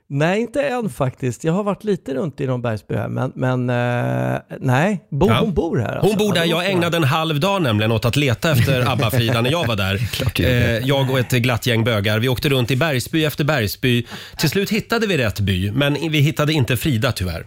[0.09, 1.45] Nej, inte än faktiskt.
[1.45, 5.39] Jag har varit lite runt i någon bergsby här, men, men eh, nej, bo, Ja.
[5.41, 5.93] hon bor här.
[5.97, 6.07] Alltså.
[6.09, 6.45] Hon bor där.
[6.45, 9.77] Ja, Jag ägnade en halv dag nämligen åt att leta efter Abba-Frida när jag var
[9.77, 9.95] där.
[10.35, 10.77] du gjorde.
[10.79, 12.19] Eh, jag och ett glatt gäng bögar.
[12.19, 14.07] Vi åkte runt i bergsby efter bergsby.
[14.39, 17.47] Till slut hittade vi rätt by, men vi hittade inte Frida tyvärr.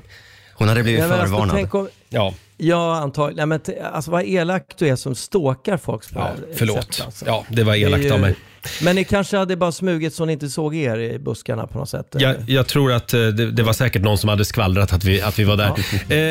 [0.55, 1.55] Hon hade blivit Nej, men alltså, förvarnad.
[1.55, 3.37] tänk om, Ja, ja, antagligen.
[3.37, 6.75] Nej, men t- alltså vad elak du är som stalkar folk på ja här förlåt.
[6.93, 7.25] sättet, alltså.
[7.25, 8.35] Ja, det var Det är elakt ju- av mig.
[8.81, 11.89] Men ni kanske hade bara smugit så ni inte såg er i buskarna på något
[11.89, 12.05] sätt?
[12.11, 15.21] Jag, jag tror att eh, det, det var säkert någon som hade skvallrat att vi,
[15.21, 15.67] att vi var där.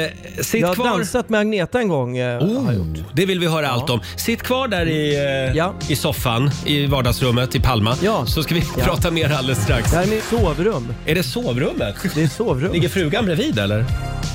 [0.04, 0.10] Eh,
[0.42, 0.84] sitt jag har kvar.
[0.84, 2.16] dansat med Agneta en gång.
[2.18, 2.96] Eh, har jag gjort.
[2.98, 4.00] Oh, det vill vi höra allt om.
[4.16, 5.74] Sitt kvar där i, eh, Ja.
[5.88, 7.94] i soffan i vardagsrummet i Palma.
[8.02, 8.26] Ja.
[8.26, 8.84] Så ska vi Ja.
[8.84, 9.90] prata mer alldeles strax.
[9.90, 10.94] Det här är mitt sovrum.
[11.06, 11.96] Är det sovrummet?
[12.14, 12.72] Det är sovrum.
[12.72, 13.84] Ligger frugan bredvid eller?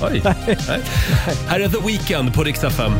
[0.02, 0.22] Oj.
[0.24, 0.56] Nej.
[1.48, 2.92] Här är The Weeknd på riksdag 5.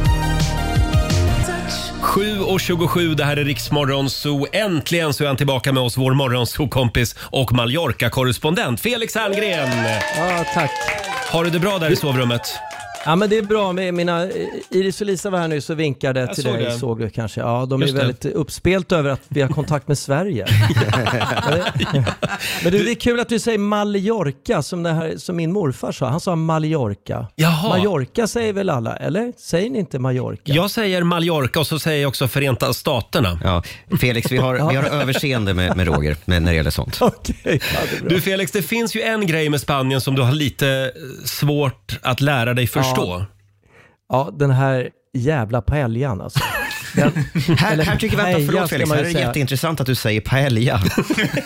[2.04, 4.46] 7.27, det här är Riksmorgon Zoo.
[4.52, 9.68] Äntligen så är han tillbaka med oss, vår morgonzoo-kompis och Mallorca-korrespondent Felix Herngren.
[10.16, 10.70] Ja, tack.
[11.30, 12.42] Har du det bra där i sovrummet?
[13.06, 13.72] Ja, men det är bra.
[13.72, 14.26] Med mina,
[14.70, 16.64] Iris och Lisa var här nu så vinkade Jag till såg dig.
[16.64, 16.70] det.
[16.78, 17.40] Såg du kanske?
[17.40, 18.06] Ja, de Just är det.
[18.06, 20.46] väldigt uppspelta över att vi har kontakt med Sverige.
[22.62, 25.92] men du, det är kul att du säger Mallorca som, det här, som min morfar
[25.92, 26.08] sa.
[26.08, 27.26] Han sa Mallorca.
[27.34, 27.68] Jaha.
[27.68, 29.32] Mallorca säger väl alla, eller?
[29.38, 30.40] Säger ni inte Mallorca?
[30.44, 33.38] Jag säger Mallorca och så säger jag också Förenta Staterna.
[33.44, 33.62] Ja,
[34.00, 36.98] Felix, vi har, vi har överseende med, med Roger med, när det gäller sånt.
[37.00, 37.50] Okej, ja,
[37.90, 38.08] det är bra.
[38.08, 41.98] Du Felix, det finns ju en grej med Spanien som du har lite eh, svårt
[42.02, 42.93] att lära dig förstå.
[44.08, 46.40] Ja, den här jävla paellan alltså.
[46.96, 47.12] Den,
[47.58, 49.26] Här, eller här tycker vi, paella vänta, förlåt Felix, här ju är det säga.
[49.26, 50.80] jätteintressant att du säger paella.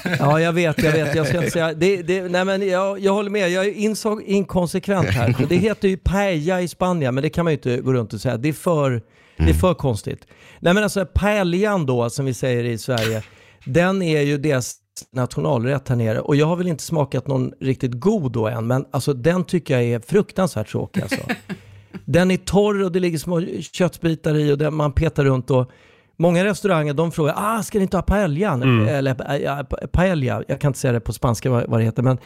[0.19, 1.15] Ja, jag vet, jag vet.
[1.15, 1.75] Jag ska inte säga...
[1.75, 3.51] Det, det, nej, men jag, jag håller med.
[3.51, 5.35] Jag är inså, inkonsekvent här.
[5.49, 8.21] Det heter ju paella i Spanien, men det kan man ju inte gå runt och
[8.21, 8.37] säga.
[8.37, 9.03] Det är för,
[9.37, 10.27] det är för konstigt.
[10.61, 13.23] Nej, men alltså paellan då, som vi säger i Sverige,
[13.65, 14.75] den är ju deras
[15.13, 16.21] nationalrätt här nere.
[16.21, 19.75] Och jag har väl inte smakat någon riktigt god då än, men alltså den tycker
[19.75, 21.21] jag är fruktansvärt tråkig alltså.
[22.05, 25.71] Den är torr och det ligger små köttbitar i och den, man petar runt och
[26.21, 28.63] Många restauranger de frågar, ah, ska ni inte ha paellan?
[28.89, 32.03] Eller ja, pa- paella, jag kan inte säga det på spanska vad, det heter.
[32.03, 32.19] Men,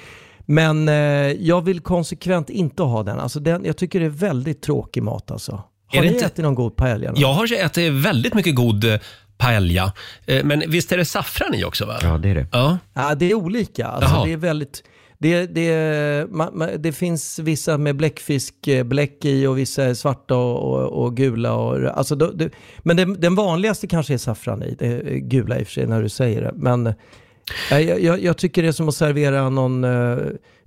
[0.47, 0.95] men eh,
[1.33, 3.19] jag vill konsekvent inte ha den.
[3.21, 3.65] Alltså den.
[3.65, 5.53] Jag tycker det är väldigt tråkig mat alltså.
[5.87, 7.13] Har Är ni inte- ätit någon god paella?
[7.17, 9.01] Jag har ätit väldigt mycket god eh,
[9.38, 9.92] paella.
[10.27, 11.87] Eh, Men visst är det saffran i också?
[11.87, 11.99] Va?
[12.03, 12.47] Ja, det är det.
[12.53, 12.79] Ja.
[12.95, 13.87] Ja, det är olika.
[13.87, 14.83] Alltså, det är väldigt...
[15.18, 20.75] Det, det, man, man, det finns vissa med bläckfiskbläck i och vissa är svarta och,
[20.75, 21.53] och, och gula.
[21.55, 24.77] Och, alltså, då- det, men det, den vanligaste kanske är saffran i.
[24.79, 26.53] Det är gula i och för sig när du säger det.
[26.55, 30.18] Men eh, jag, jag, jag tycker det är som att servera någon uh,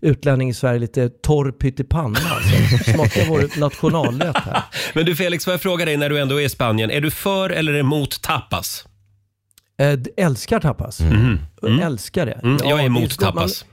[0.05, 2.19] utlänning i Sverige lite torr pyttipanna.
[2.29, 2.91] Alltså.
[2.93, 4.61] Smakar vår nationalrätt här.
[4.93, 6.91] Men du Felix, får jag fråga dig när du ändå är i Spanien.
[6.91, 8.85] Är du för eller emot tapas?
[9.77, 10.99] D- älskar tapas.
[11.81, 12.31] Älskar det.
[12.43, 13.65] Mm, Ja, jag är emot man- tapas.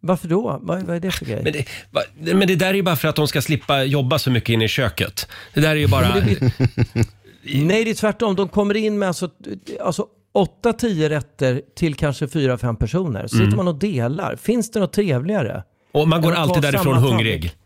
[0.00, 0.58] Varför då?
[0.62, 1.40] Vad, vad är det för grej?
[1.44, 2.00] Men det, va,
[2.34, 4.64] men det där är ju bara för att de ska slippa jobba så mycket inne
[4.64, 5.28] i köket.
[5.54, 6.14] Det där är ju bara...
[7.54, 8.36] Nej, det är tvärtom.
[8.36, 9.30] De kommer in med alltså,
[9.80, 10.06] alltså
[10.64, 13.26] 8-10 rätter till kanske 4-5 personer.
[13.26, 14.36] Så sitter man och delar.
[14.36, 15.62] Finns det något trevligare?
[15.94, 17.40] Och man går alltid därifrån samma hungrig.
[17.42, 17.56] tallrik.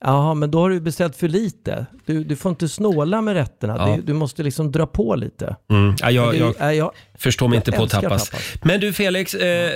[0.00, 1.86] Ja, men då har du beställt för lite.
[2.06, 3.74] Du, du får inte snåla med rätterna.
[3.78, 3.96] Ja.
[3.96, 5.56] Du, du måste liksom dra på lite.
[5.70, 5.94] Mm.
[6.00, 8.30] Ja, jag, Det är- jag är jag, förstår mig jag inte på älskar tapas.
[8.30, 8.54] tapas.
[8.64, 9.70] Men du Felix, eh,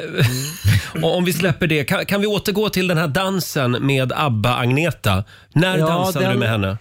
[1.03, 1.85] och om vi släpper det.
[1.85, 5.25] Kan, kan vi återgå till den här dansen med ABBA-Agneta?
[5.55, 6.79] När Ja, dansade den- du med henne?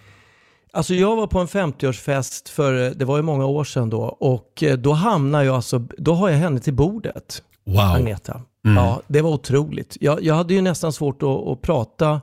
[0.73, 4.63] Alltså jag var på en 50-årsfest för, det var ju många år sedan då, och
[4.63, 7.43] eh, då hamnar jag alltså, då har jag henne till bordet.
[7.65, 7.79] Wow.
[7.79, 8.41] Agneta.
[8.75, 9.97] Ja, det var otroligt.
[10.01, 12.21] Jag, jag hade ju nästan svårt att, att prata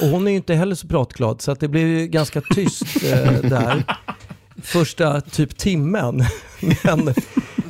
[0.00, 2.82] och hon är ju inte heller så pratglad så att det blev ju ganska tyst
[3.04, 3.84] eh, där
[4.62, 6.24] första typ timmen.
[6.84, 7.14] Men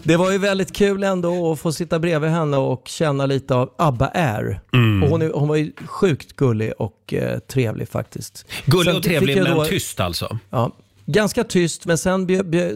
[0.02, 3.70] det var ju väldigt kul ändå att få sitta bredvid henne och känna lite av
[3.78, 4.60] ABBA Air.
[5.04, 8.46] Och hon, är, hon var ju sjukt gullig och eh, trevlig faktiskt.
[8.66, 10.38] Gullig och trevlig men då- tyst alltså.
[10.50, 10.70] Ja,
[11.06, 12.28] ganska tyst, men sen,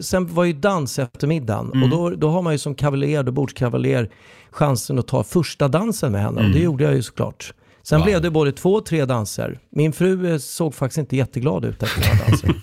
[0.03, 1.83] sen var ju dans eftermiddagen.
[1.83, 4.09] Och då, då har man ju som kavaljer, då bordskavaljer,
[4.51, 6.41] chansen att ta första dansen med henne.
[6.45, 7.53] Och det gjorde jag ju såklart.
[7.83, 8.05] Sen Wow.
[8.05, 9.59] blev det både två och tre danser.
[9.71, 12.53] Min fru eh, såg faktiskt inte jätteglad ut efter några danser.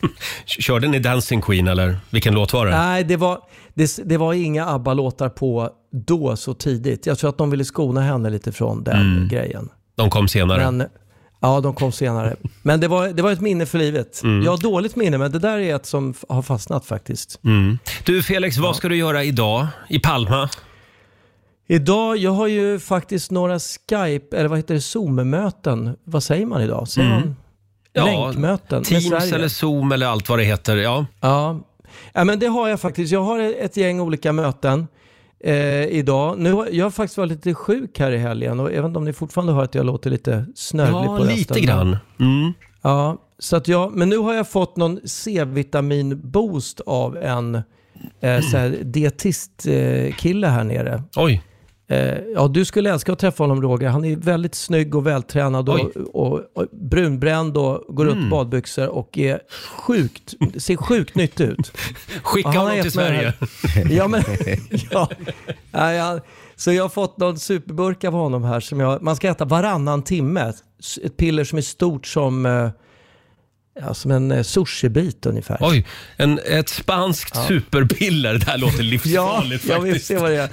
[0.46, 2.72] Körde ni Dancing Queen eller vilken låt var det?
[2.72, 3.38] Nej, det var,
[3.74, 5.70] det, det var inga ABBA-låtar på
[6.06, 7.06] då så tidigt.
[7.06, 9.28] Jag tror att de ville skona henne lite från den Mm.
[9.28, 9.68] grejen.
[9.96, 10.70] De kom senare.
[10.70, 10.86] Men,
[11.46, 12.36] ja, de kom senare.
[12.62, 14.22] Men det var, det var ett minne för livet.
[14.22, 14.44] Mm.
[14.44, 17.40] Jag har dåligt minne, men det där är ett som har fastnat faktiskt.
[17.44, 17.78] Mm.
[18.04, 20.48] Du Felix, vad ska du göra idag i Palma?
[21.68, 25.96] Idag, jag har ju faktiskt några Skype, eller vad heter det, Zoom-möten.
[26.04, 26.88] Vad säger man idag?
[26.88, 27.20] Säger Mm.
[27.20, 27.36] man
[27.92, 30.76] Ja, länkmöten Teams eller Zoom eller allt vad det heter.
[30.76, 31.06] Ja.
[31.20, 31.60] Ja.
[32.12, 33.12] ja, men det har jag faktiskt.
[33.12, 34.86] Jag har ett gäng olika möten
[35.46, 36.38] eh, idag.
[36.38, 39.12] Nu, har- jag har faktiskt varit lite sjuk här i helgen och inte om ni
[39.12, 41.36] fortfarande hör att jag låter lite snörvlig Ja, på rösten.
[41.36, 41.96] lite grann.
[42.20, 42.52] Mm.
[42.82, 47.54] Ja, så att jag, men nu har jag fått någon C-vitamin-boost av en
[48.20, 48.76] eh, så här,
[49.66, 51.02] eh, kille här nere.
[51.16, 51.42] Oj.
[51.88, 53.88] Eh, ja, du skulle älska att träffa honom Roger.
[53.88, 58.26] Han är väldigt snygg och vältränad och, och, och brunbränd och går Mm.
[58.26, 59.40] i badbyxor och är
[59.78, 61.72] sjukt, ser sjukt nyttig ut.
[62.22, 63.32] Skicka honom till Sverige.
[63.74, 64.22] här- Ja, men,
[64.90, 65.08] ja,
[65.72, 66.20] ja, ja.
[66.56, 70.02] Så jag har fått någon superburk av honom här som jag, man ska äta varannan
[70.02, 70.52] timme.
[71.04, 72.68] Ett piller som är stort som, eh,
[73.80, 75.58] ja, som en eh, sushibit ungefär.
[75.60, 75.86] Oj,
[76.16, 78.34] en, ett spanskt superpiller.
[78.34, 80.06] Det här låter Ja, livsfarligt jag vill faktiskt.
[80.06, 80.48] se vad det är.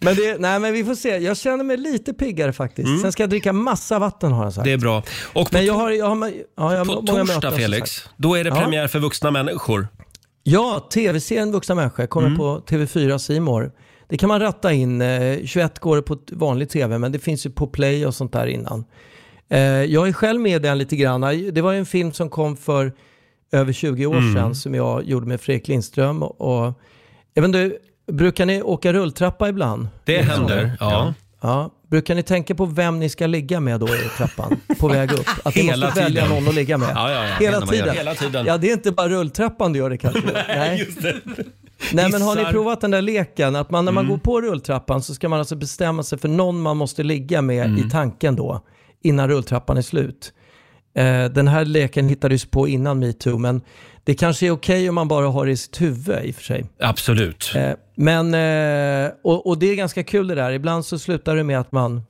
[0.00, 1.08] Men, det, nej, men vi får se.
[1.16, 3.00] Jag känner mig lite piggare faktiskt.
[3.00, 4.66] Sen ska jag dricka massa vatten har han sagt.
[4.66, 4.78] Mm.
[4.80, 5.02] Det är bra.
[5.32, 7.58] Och på, Men jag har, jag har, ja, jag har på många torsdag, möten, som
[7.58, 8.60] Felix, då är det Ja.
[8.60, 9.88] premiär för vuxna människor.
[10.42, 12.38] Ja, tv-serien Vuxna människor kommer Mm.
[12.38, 13.72] på TV4 Simor.
[14.08, 15.00] Det kan man ratta in.
[15.02, 18.14] Eh, 21 går det på t- vanlig tv, men det finns ju på Play och
[18.14, 18.84] sånt där innan.
[19.48, 21.20] Eh, jag är själv med i den lite grann.
[21.52, 22.92] Det var en film som kom för
[23.52, 24.34] över 20 år Mm.
[24.34, 26.22] sedan som jag gjorde med Fredrik Lindström.
[26.22, 26.72] Och,
[27.34, 27.72] jag vet inte,
[28.12, 29.88] brukar ni åka rulltrappa ibland?
[30.04, 30.76] Det händer.
[30.80, 31.14] Ja.
[31.40, 31.70] Ja.
[31.90, 35.26] Brukar ni tänka på vem ni ska ligga med då i trappan på väg upp?
[35.44, 36.28] Att ni måste välja tiden.
[36.28, 36.88] någon att ligga med?
[36.94, 37.34] Ja, ja, ja.
[37.40, 37.96] Hela tiden.
[37.96, 38.46] Hela tiden.
[38.46, 40.20] Ja, det är inte bara rulltrappan du gör det kanske.
[40.48, 40.78] Nej.
[40.78, 41.14] Just det.
[41.92, 43.56] Nej, men har ni provat den där leken?
[43.56, 44.04] Att man när Mm.
[44.06, 47.42] man går på rulltrappan så ska man alltså bestämma sig för någon man måste ligga
[47.42, 47.86] med Mm.
[47.86, 48.60] i tanken då,
[49.04, 50.32] innan rulltrappan är slut.
[50.96, 53.60] Eh, den här leken hittades på innan metoo, men
[54.04, 56.42] det kanske är okej om man bara har det i sitt huvud i och för
[56.42, 56.64] sig.
[56.80, 57.52] Absolut.
[57.56, 60.52] Eh, men, eh, och, och det är ganska kul det där.
[60.52, 62.02] Ibland så slutar det med att man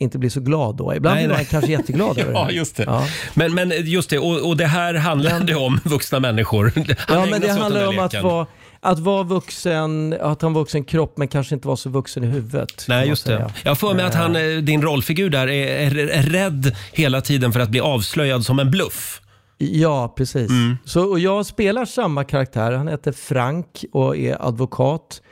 [0.00, 0.94] inte blir så glad då.
[0.94, 1.46] Ibland Nej, blir man nej.
[1.50, 2.82] kanske jätteglad över det Ja, just det.
[2.82, 3.06] Ja.
[3.34, 6.72] Men, men just det, och, och det här handlade om vuxna människor.
[6.76, 6.86] Han
[7.18, 8.28] Ja, men det handlar om där att leken.
[8.28, 8.46] vara,
[8.82, 12.26] att vara vuxen, att han var vuxen kropp men kanske inte var så vuxen i
[12.26, 12.68] huvudet.
[12.76, 13.36] kan Nej, man just det.
[13.36, 13.50] säga.
[13.64, 17.52] Jag för mig att han, eh, din rollfigur där är, är, är rädd hela tiden
[17.52, 19.20] för att bli avslöjad som en bluff.
[19.58, 20.50] Ja, precis.
[20.50, 20.76] Mm.
[20.84, 22.72] Så, och jag spelar samma karaktär.
[22.72, 25.22] Han heter Frank och är advokat.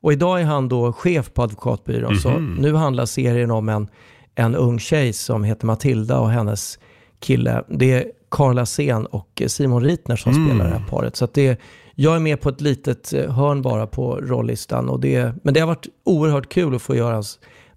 [0.00, 2.16] Och idag är han då chef på advokatbyrån.
[2.18, 2.54] Så Mhm.
[2.60, 3.88] nu handlar serien om en,
[4.34, 6.78] en ung tjej som heter Matilda och hennes
[7.20, 7.62] kille.
[7.68, 10.48] Det är Carla Sen och Simon Ritner som Mm.
[10.48, 11.16] spelar det här paret.
[11.16, 11.60] Så att det,
[12.00, 14.88] jag är med på ett litet eh, hörn bara på rollistan.
[14.88, 17.22] Och det, men det har varit oerhört kul att få göra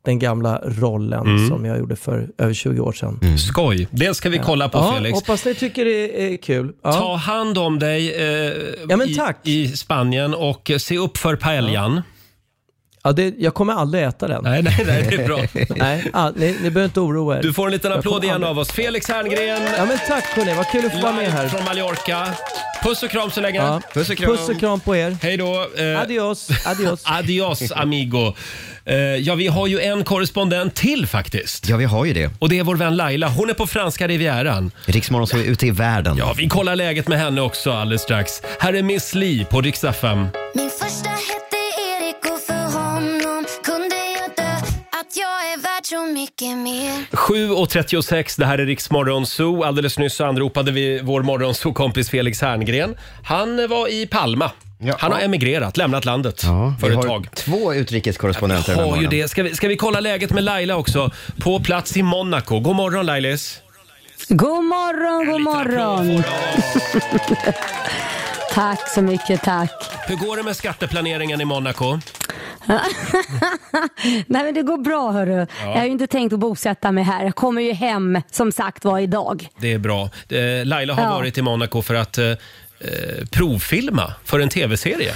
[0.01, 1.49] den gamla rollen Mm.
[1.49, 3.19] som jag gjorde för över 20 år sedan.
[3.37, 3.87] Skoj.
[3.91, 5.15] Det ska vi kolla på Ja, Felix.
[5.15, 6.73] hoppas ni tycker det är kul.
[6.83, 6.91] Ja.
[6.93, 8.53] Ta hand om dig eh,
[8.89, 12.01] Ja, i, i Spanien och se upp för paellan.
[13.03, 14.43] Ja, det, jag kommer aldrig äta den.
[14.43, 15.39] Nej, nej, nej, det är bra.
[15.75, 17.41] Nej, ah, ni, ni behöver inte oroa er.
[17.41, 18.71] Du får en liten Jag applåd kommer igen aldrig- av oss.
[18.71, 21.47] Felix Herngren, Ja men tack hörni, vad kul att få vara med live här.
[21.47, 22.27] från Mallorca.
[22.83, 23.57] Puss och kram så länge.
[23.59, 23.81] Ja.
[23.93, 24.31] Puss och kram.
[24.37, 25.17] Puss och kram på er.
[25.21, 25.67] Hej då.
[25.77, 27.01] Eh, Adios, adios.
[27.05, 28.33] Adios amigo.
[28.85, 31.69] Eh, ja, vi har ju en korrespondent till faktiskt.
[31.69, 32.29] Ja, vi har ju det.
[32.39, 33.27] Och det är vår vän Laila.
[33.29, 34.71] Hon är på franska rivieran.
[34.85, 36.17] Riksmorgon så är ute i världen.
[36.17, 38.31] Ja, vi kollar läget med henne också alldeles strax.
[38.59, 40.27] Här är Miss Li på Rix FM.
[40.55, 41.40] Min första hette
[45.91, 49.63] så mycket mer 7.36, det här är Rix Morgon Zoo.
[49.63, 52.95] Alldeles nyss så anropade vi vår morgonzoo-kompis Felix Herngren.
[53.23, 54.51] Han var i Palma.
[54.79, 54.95] Ja.
[54.99, 57.27] Han har emigrerat, lämnat landet Ja, för vi ett har tag.
[57.35, 59.19] två utrikeskorrespondenter den här Har ju morgonen.
[59.21, 59.27] det.
[59.27, 61.11] Ska vi, ska vi kolla läget med Laila också?
[61.39, 62.59] På plats i Monaco.
[62.59, 63.61] God morgon Lailis!
[64.29, 66.23] God morgon, god morgon.
[68.53, 69.71] Tack så mycket, tack.
[70.07, 71.99] Hur går det med skatteplaneringen i Monaco?
[74.27, 75.47] Nej men det går bra hörru.
[75.63, 77.23] Jag har ju inte tänkt att bosätta mig här.
[77.23, 79.47] Jag kommer ju hem som sagt var idag.
[79.59, 80.09] Det är bra.
[80.29, 81.09] Eh, Laila har Ja.
[81.15, 82.35] varit i Monaco för att eh, eh,
[83.31, 85.13] provfilma för en tv-serie.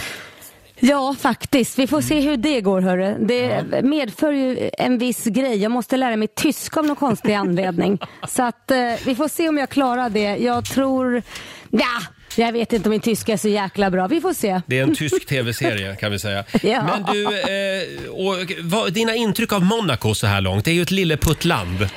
[0.79, 1.79] Ja, faktiskt.
[1.79, 3.15] Vi får se hur det går hörru.
[3.19, 5.57] Det medför ju en viss grej.
[5.57, 7.99] Jag måste lära mig tyska av någon konstig anledning.
[8.27, 10.35] Så att eh, vi får se om jag klarar det.
[10.37, 11.21] Jag tror...
[11.69, 12.01] Ja,
[12.35, 14.07] jag vet inte om min tyska är så jäkla bra.
[14.07, 14.61] Vi får se.
[14.65, 16.43] Det är en tysk tv-serie kan vi säga.
[16.63, 16.83] Ja.
[16.83, 20.65] Men du, eh, och, vad, dina intryck av Monaco så här långt?
[20.65, 21.89] Det är ju ett lilleputtland.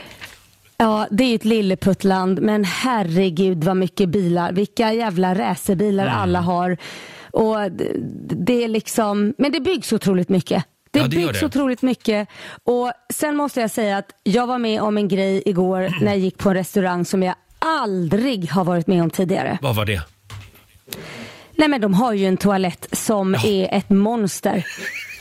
[0.76, 4.52] Ja, det är ju ett lilleputtland, men herregud vad mycket bilar.
[4.52, 6.18] Vilka jävla racerbilar Mm.
[6.18, 6.76] alla har.
[7.30, 7.92] Och det,
[8.46, 10.64] det är liksom, men det byggs otroligt mycket.
[10.90, 11.46] Det, Ja, det byggs det.
[11.46, 12.28] otroligt mycket.
[12.64, 16.18] Och sen måste jag säga att jag var med om en grej igår när jag
[16.18, 19.58] gick på en restaurang som jag aldrig har varit med om tidigare.
[19.62, 20.02] Vad var det?
[21.54, 24.66] Nej men de har ju en toalett som är ett monster.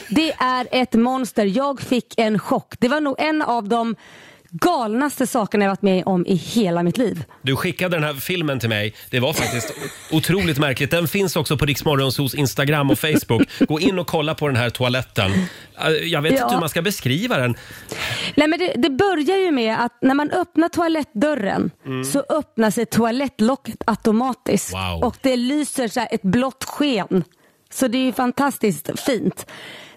[0.09, 1.45] Det är ett monster.
[1.45, 2.74] Jag fick en chock.
[2.80, 3.95] Det var nog en av de
[4.62, 7.24] galnaste sakerna jag varit med om i hela mitt liv.
[7.41, 8.93] Du skickade den här filmen till mig.
[9.10, 9.74] Det var faktiskt
[10.12, 10.91] otroligt märkligt.
[10.91, 13.41] Den finns också på Riksmorgonsos Instagram och Facebook.
[13.68, 15.32] Gå in och kolla på den här toaletten.
[15.86, 16.43] Eh, Jag vet Ja.
[16.43, 17.55] inte hur man ska beskriva den.
[18.36, 22.03] Nej, men det, det börjar ju med att när man öppnar toalettdörren Mm.
[22.05, 25.03] så öppnar sig toalettlocket automatiskt Wow.
[25.03, 27.24] och det lyser så här ett blått sken.
[27.74, 29.45] Så det är ju fantastiskt fint.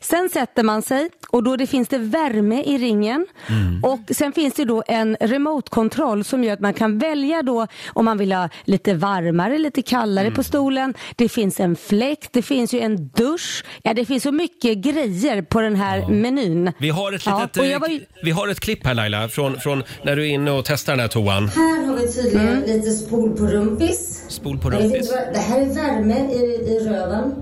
[0.02, 3.84] Sen sätter man sig och då det finns det värme i ringen Mm.
[3.84, 8.04] och sen finns det då en remote-kontroll som gör att man kan välja då om
[8.04, 10.36] man vill ha lite varmare, lite kallare Mm.
[10.36, 10.94] på stolen.
[11.16, 13.64] Det finns en fläkt, det finns ju en dusch.
[13.82, 16.72] Ja, det finns så mycket grejer på den här menyn.
[16.78, 19.28] Vi har ett, Ja, litet, och jag eh, ju- vi har ett klipp här Laila,
[19.28, 21.48] från, från när du är inne och testar den här toan.
[21.48, 24.24] Här har vi tydligen lite spol på rumpis.
[24.28, 25.10] Spol på rumpis.
[25.12, 27.34] vad- Det här är värme i, i röven.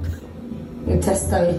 [0.86, 1.54] Nu testar vi.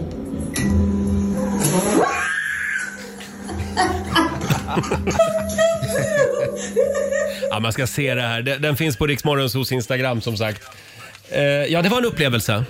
[7.50, 8.42] Ja, man ska se det här.
[8.42, 10.62] Den, den finns på Riksmorgonsos Instagram som sagt.
[11.30, 12.64] Eh, ja, det var en upplevelse.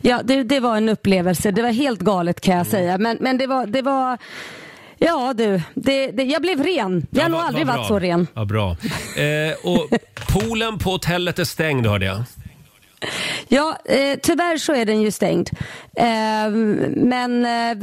[0.00, 1.50] Ja, det, det var en upplevelse.
[1.50, 2.58] Det var helt galet kan Mm.
[2.58, 2.98] jag säga.
[2.98, 4.18] Men, men det var, det var
[4.98, 7.06] Ja du, det, det, jag blev ren.
[7.10, 8.26] Jag har nog aldrig varit så ren.
[8.34, 8.76] Ja, bra.
[9.16, 9.88] Eh, och
[10.28, 12.22] poolen på hotellet är stängd hörde jag.
[13.48, 15.50] Ja, eh, tyvärr så är den ju stängd.
[15.96, 16.50] Eh,
[16.96, 17.76] men eh,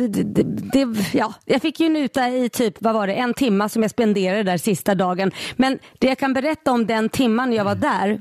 [0.74, 3.92] det, ja, jag fick ju njuta i typ, vad var det, en timma som jag
[3.92, 5.32] spenderade där sista dagen.
[5.56, 8.20] Men det jag kan berätta om den timman jag var där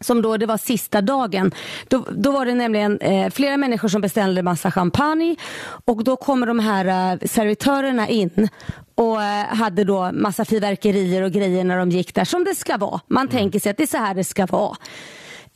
[0.00, 1.52] som då det var sista dagen.
[1.88, 5.36] Då, då var det nämligen eh, flera människor som beställde massa champagne
[5.84, 8.48] och då kommer de här eh, servitörerna in
[8.94, 12.76] och eh, hade då massa fyrverkerier och grejer när de gick där som det ska
[12.76, 13.00] vara.
[13.06, 14.76] Man tänker sig att det är så här det ska vara.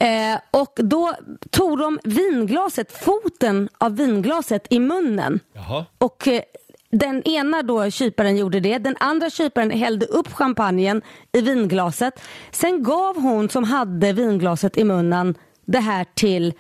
[0.01, 1.15] Eh, och då
[1.51, 5.41] tog de vinglaset, foten av vinglaset i munnen.
[5.53, 5.85] Jaha.
[5.99, 6.43] Och eh,
[6.91, 12.21] den ena då kyparen gjorde det, den andra kyparen hällde upp champagnen i vinglaset.
[12.51, 15.35] Sen gav hon som hade vinglaset i munnen
[15.65, 16.55] det här till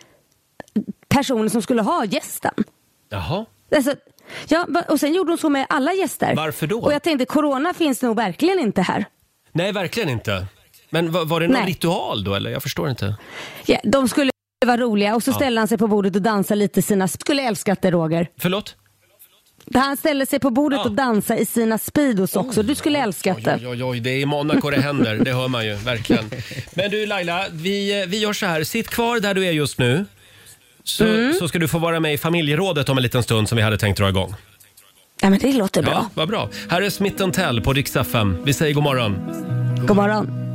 [1.08, 2.54] personen som skulle ha gästen.
[3.08, 3.44] Jaha.
[3.76, 3.94] Alltså,
[4.48, 6.34] ja, och sen gjorde hon så med alla gäster.
[6.36, 6.80] Varför då?
[6.80, 9.04] Och jag tänkte, corona finns nog verkligen inte här.
[9.52, 10.46] Nej, verkligen inte.
[10.90, 11.66] Men var, var det någon Nej.
[11.70, 12.50] ritual då eller?
[12.50, 13.14] Jag förstår inte.
[13.66, 14.30] Ja, de skulle
[14.66, 15.34] vara roliga och så Ja.
[15.34, 17.08] ställde han sig på bordet och dansade lite sina...
[17.08, 18.28] Skulle älskat det Roger.
[18.38, 18.76] Förlåt?
[19.74, 22.62] Han ställde sig på bordet och dansade i sina Speedos också.
[22.62, 23.56] Du skulle älskat det.
[23.60, 25.14] Oj, oj, oj, det är i Monaco det händer.
[25.16, 26.30] Det hör man ju verkligen.
[26.74, 28.64] Men du Laila, vi, vi gör så här.
[28.64, 30.04] Sitt kvar där du är just nu.
[30.84, 31.32] Så, Mm.
[31.34, 33.78] så ska du få vara med i familjerådet om en liten stund som vi hade
[33.78, 34.34] tänkt dra igång.
[35.22, 35.92] Ja, men det låter bra.
[35.92, 36.48] Ja, vad bra.
[36.68, 38.36] Här är Smith Tell på Rix FM.
[38.44, 39.16] Vi säger god morgon.
[39.86, 40.47] God morgon.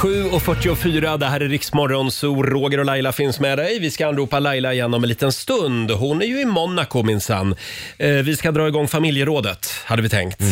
[0.00, 3.78] 7.44, det här är Riksmorgon, så Roger och Laila finns med dig.
[3.78, 5.90] Vi ska anropa Laila igen om en liten stund.
[5.90, 7.56] Hon är ju i Monaco minsann.
[7.98, 10.42] Eh, vi ska dra igång familjerådet, hade vi tänkt.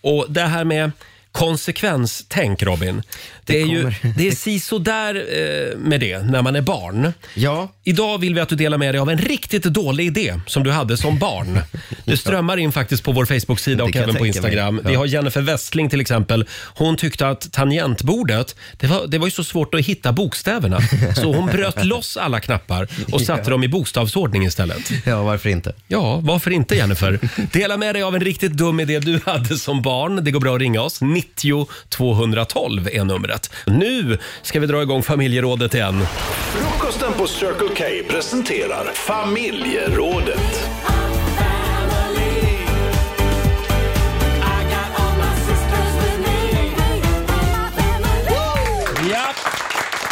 [0.00, 0.90] Och det här med
[1.32, 3.02] konsekvenstänk, Robin.
[3.50, 7.12] Det, är ju kommer- det är sisådär eh, med det när man är barn.
[7.34, 7.68] Ja.
[7.84, 10.70] Idag vill vi att du delar med dig av en riktigt dålig idé som du
[10.70, 11.60] hade som barn.
[12.04, 14.50] Det strömmar in faktiskt på vår Facebook-sida och kan jag även på tänka mig.
[14.50, 14.80] Instagram.
[14.84, 16.44] Vi har Jennifer Westling till exempel.
[16.74, 20.80] Hon tyckte att tangentbordet, det var, det var ju så svårt att hitta bokstäverna.
[21.16, 24.90] Så hon bröt loss alla knappar och satte dem i bokstavsordning istället.
[25.06, 25.72] Ja, varför inte?
[25.88, 27.18] Ja, varför inte Jennifer?
[27.52, 30.24] Dela med dig av en riktigt dum idé du hade som barn.
[30.24, 31.00] Det går bra att ringa oss.
[31.00, 33.39] 90 212 är numret.
[33.66, 36.06] Nu ska vi dra igång familjerådet igen.
[36.52, 40.70] Frukosten på Circle K presenterar familjerådet.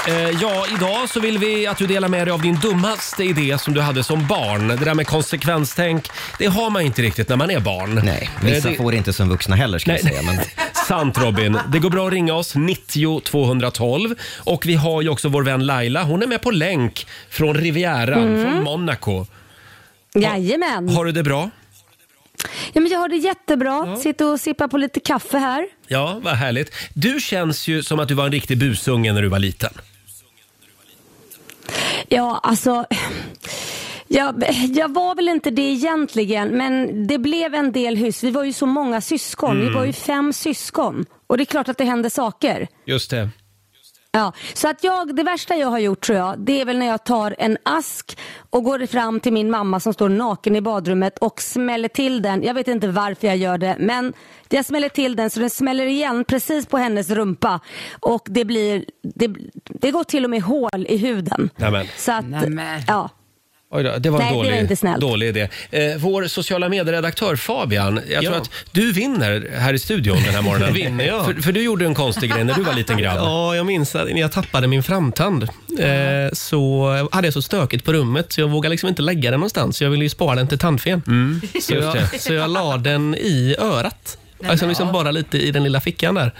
[0.08, 3.58] Eh, ja, idag så vill vi att du delar med dig av din dummaste idé
[3.58, 4.68] som du hade som barn.
[4.68, 8.00] Det där med konsekvenstänk, det har man inte riktigt när man är barn.
[8.04, 10.12] Nej, vissa Eh, det- får inte som vuxna heller ska jag Nej.
[10.12, 10.22] säga.
[10.22, 10.38] Men
[10.88, 11.58] Sant Robin.
[11.72, 14.14] Det går bra att ringa oss, 90 212.
[14.36, 16.02] Och vi har ju också vår vän Laila.
[16.02, 18.44] Hon är med på länk från Rivieran, Mm.
[18.44, 19.26] från Monaco.
[20.14, 20.88] Jajamän.
[20.88, 21.50] Har du det bra?
[22.72, 23.96] Ja, men jag har det jättebra.
[23.96, 25.66] Sitter och sippar på lite kaffe här.
[25.88, 26.72] Ja, vad härligt.
[26.94, 29.70] Du känns ju som att du var en riktig busunge när du var liten.
[32.08, 32.84] Ja, alltså.
[34.10, 34.44] Jag,
[34.74, 38.24] jag var väl inte det egentligen, men det blev en del hyss.
[38.24, 39.50] Vi var ju så många syskon.
[39.50, 39.66] Mm.
[39.66, 41.06] Vi var ju fem syskon.
[41.26, 42.68] Och det är klart att det hände saker.
[42.86, 43.28] Just det.
[44.12, 46.86] Ja, så att jag, det värsta jag har gjort tror jag, det är väl när
[46.86, 48.18] jag tar en ask
[48.50, 52.42] och går fram till min mamma som står naken i badrummet och smäller till den.
[52.42, 54.12] Jag vet inte varför jag gör det, men
[54.48, 57.60] jag smäller till den så den smäller igen precis på hennes rumpa.
[58.00, 59.34] Och det blir, det,
[59.64, 61.50] det går till och med hål i huden.
[61.56, 61.86] Nämen.
[61.96, 62.24] Så att,
[62.86, 63.10] ja.
[63.70, 65.00] Oj då, det var en Nej, det dålig, var inte snällt.
[65.00, 65.48] dålig idé.
[65.70, 68.40] Eh, vår sociala medieredaktör Fabian, jag tror Ja.
[68.40, 70.72] att du vinner här i studion den här morgonen.
[70.74, 71.24] Vinner jag?
[71.24, 73.16] För, för du gjorde en konstig grej när du var liten grabb.
[73.18, 77.84] Ja, jag minns att när jag tappade min framtand eh, så hade jag så stökigt
[77.84, 79.82] på rummet så jag vågade liksom inte lägga den någonstans.
[79.82, 81.02] Jag ville ju spara den till tandfen.
[81.04, 82.18] så, Mm, just jag, det.
[82.18, 84.18] så jag la den i örat.
[84.48, 86.32] Alltså liksom bara lite i den lilla fickan där.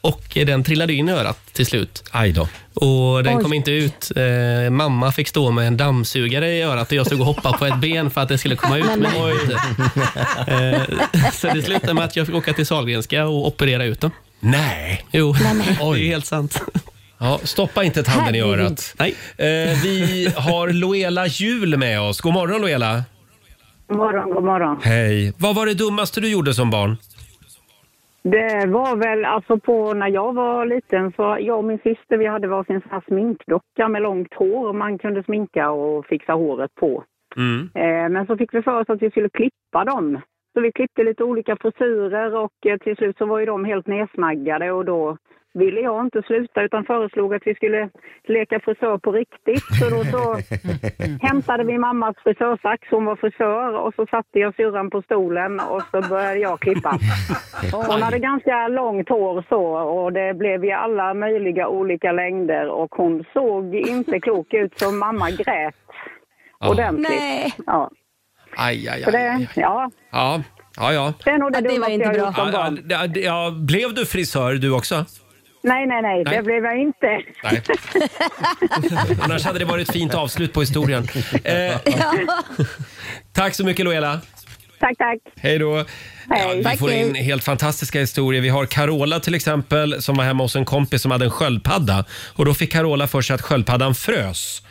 [0.00, 2.04] Och den trillade in i örat till slut.
[2.10, 2.48] Aj då.
[2.74, 3.42] Och den Oj.
[3.42, 4.12] kom inte ut.
[4.16, 7.66] Eh, mamma fick stå med en dammsugare i örat och jag stod och hoppade på
[7.66, 8.84] ett ben för att det skulle komma ut.
[8.86, 9.60] Men det gick inte.
[10.52, 14.10] eh, så det slutade med att jag fick åka till Sahlgrenska och operera ut den.
[14.40, 15.06] Nej.
[15.12, 15.34] Jo,
[15.80, 15.98] Oj.
[16.00, 16.62] det är helt sant.
[17.18, 18.94] Ja, stoppa inte tanden i örat.
[18.98, 19.14] Nej.
[19.36, 19.46] Eh,
[19.82, 22.20] vi har Loela Jul med oss.
[22.20, 23.04] God morgon Loela.
[23.88, 24.80] God morgon, god morgon.
[24.82, 25.32] Hej.
[25.36, 26.96] Vad var det dummaste du gjorde som barn?
[28.30, 32.26] Det var väl alltså på när jag var liten så jag och min syster vi
[32.26, 37.04] hade varsin sån här sminkdocka med långt hår man kunde sminka och fixa håret på.
[37.36, 37.68] Mm.
[37.74, 40.20] Eh, men så fick vi för oss att vi skulle klippa dem.
[40.54, 43.86] Så vi klippte lite olika frisyrer och eh, till slut så var ju de helt
[43.86, 45.16] nedsnaggade och då
[45.58, 47.88] ville jag inte sluta utan föreslog att vi skulle
[48.28, 49.64] leka frisör på riktigt.
[49.78, 50.22] Så då så
[51.26, 55.82] hämtade vi mammas frisörsax, hon var frisör och så satte jag syrran på stolen och
[55.90, 56.98] så började jag klippa.
[57.72, 62.94] Hon hade ganska långt hår så och det blev i alla möjliga olika längder och
[62.94, 65.74] hon såg inte klok ut så mamma grät
[66.60, 67.08] ordentligt.
[67.08, 67.54] Nej.
[67.66, 67.90] Ja.
[68.56, 69.12] Aj, aj, aj.
[69.12, 69.48] det, aj.
[69.54, 70.42] ja, Ja,
[70.76, 70.92] ja.
[70.92, 71.12] ja.
[71.24, 72.32] det är nog det Ja, det var inte bra.
[72.88, 75.04] ja, ja, blev du frisör du också?
[75.66, 76.36] Nej, nej, nej, Nej.
[76.36, 77.20] det blev jag inte.
[77.44, 77.62] Nej.
[79.20, 81.08] Annars hade det varit ett fint avslut på historien.
[81.44, 81.76] Eh,
[83.32, 84.20] tack så mycket Loela.
[84.80, 85.18] Tack, tack.
[85.36, 85.84] Hej då.
[86.28, 88.42] Ja, vi Tack, får in helt fantastiska historier.
[88.42, 92.04] Vi har Carola till exempel som var hemma hos en kompis som hade en sköldpadda.
[92.34, 94.62] Och då fick Carola för sig att sköldpaddan frös.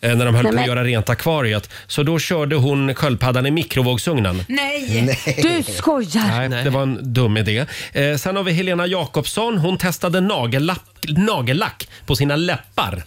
[0.00, 1.70] Eh, När de höll Nej, på att men- göra rent akvariet.
[1.86, 4.44] Så då körde hon sköldpaddan i mikrovågsugnen.
[4.48, 5.16] Nej!
[5.42, 6.48] Du skojar!
[6.48, 7.64] Nej, det var en dum idé.
[7.92, 9.58] Eh, sen har vi Helena Jakobsson.
[9.58, 13.02] Hon testade nagellack, nagellack på sina läppar.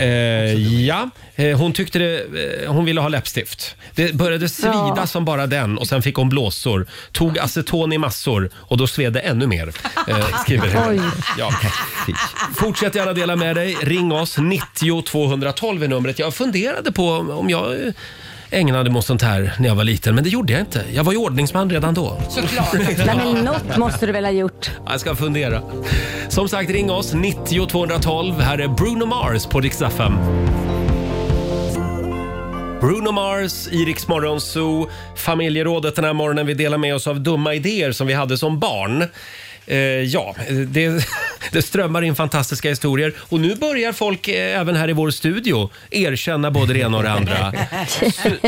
[0.00, 2.20] Eh, ja, eh, hon tyckte det,
[2.64, 3.76] eh, hon ville ha läppstift.
[3.94, 5.06] Det började svida Ja.
[5.06, 6.86] som bara den och sen fick hon blåsor.
[7.12, 9.72] Tog aceton i massor och då sved det ännu mer.
[10.08, 10.70] Eh, skriver Oj.
[10.72, 11.12] Helena.
[11.38, 11.50] Ja.
[12.56, 13.76] Fortsätt gärna dela med dig.
[13.82, 14.38] Ring oss.
[14.38, 16.18] 90 212 är numret.
[16.18, 17.92] Jag funderade på om jag eh,
[18.50, 20.84] ägnade mig åt sånt här när jag var liten, men det gjorde jag inte.
[20.92, 22.20] Jag var ju ordningsman redan då.
[22.28, 22.72] Såklart.
[23.06, 24.70] Nej, men något måste du väl ha gjort?
[24.86, 25.62] Jag ska fundera.
[26.28, 27.14] Som sagt, ring oss.
[27.14, 28.40] 90 212.
[28.40, 30.12] Här är Bruno Mars på Rix FM.
[32.80, 34.88] Bruno Mars, i Rix Morgon Zoo.
[35.16, 36.46] Familjerådet den här morgonen.
[36.46, 39.04] Vi delar med oss av dumma idéer som vi hade som barn.
[39.66, 40.36] Eh, ja,
[40.66, 41.08] det,
[41.52, 43.14] det strömmar in fantastiska historier.
[43.18, 47.02] Och nu börjar folk eh, även här i vår studio erkänna både det ena och
[47.02, 47.52] det andra.
[47.88, 48.38] Su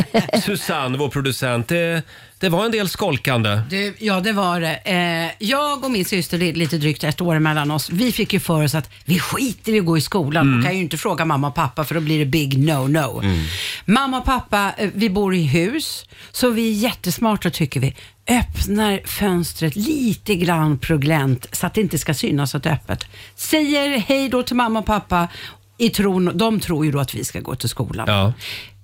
[0.43, 2.03] Susanne, vår producent, det,
[2.43, 3.61] det var en del skolkande.
[3.71, 4.81] Du, ja, det var det.
[4.85, 8.33] Eh, jag och min syster, det är lite drygt ett år mellan oss, vi fick
[8.33, 10.43] ju för oss att vi skiter i att gå i skolan.
[10.43, 10.55] Mm.
[10.55, 13.45] Man kan ju inte fråga mamma och pappa för då blir det big no-no.
[13.85, 17.95] Mamma och pappa, eh, vi bor i hus, så vi är jättesmarta tycker vi.
[18.31, 22.75] Öppnar fönstret lite grann på glänt så att det inte ska synas att det är
[22.75, 23.07] öppet.
[23.35, 25.29] Säger hej då till mamma och pappa.
[25.79, 28.05] I tron, de tror ju då att vi ska gå till skolan.
[28.09, 28.33] Ja.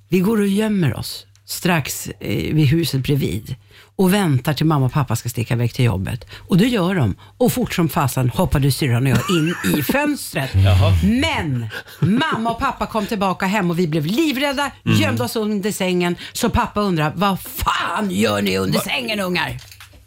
[0.09, 3.55] Vi går och gömmer oss strax eh, vid huset bredvid
[3.99, 6.25] och väntar till mamma och pappa ska sticka iväg till jobbet.
[6.49, 7.15] Och det gör de.
[7.39, 10.51] Och fort som fasen hoppade syrran och jag in i fönstret.
[11.03, 11.69] Men
[12.01, 14.99] mamma och pappa kom tillbaka hem och vi blev livrädda, Mm.
[15.01, 16.17] gömde oss under sängen.
[16.33, 19.57] Så pappa undrar, vad fan gör ni under sängen ungar?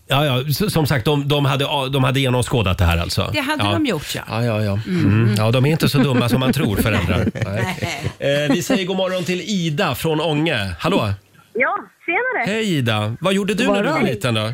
[0.08, 3.30] Ja, ja, s- som sagt, de, de, hade, de hade genomskådat det här alltså.
[3.34, 3.72] Det hade ja.
[3.72, 4.22] de gjort ja.
[4.30, 4.80] Ja, ja, ja.
[4.88, 5.36] Mm.
[5.38, 7.28] ja, de är inte så dumma som man tror, föräldrar.
[7.46, 8.12] Nej.
[8.20, 10.76] Eh, vi säger god morgon till Ida från Ånge.
[10.80, 11.14] Hallå!
[11.54, 11.78] Ja,
[12.12, 12.42] tjenare.
[12.46, 13.16] Hej Ida!
[13.22, 14.48] Vad gjorde du när du var liten då?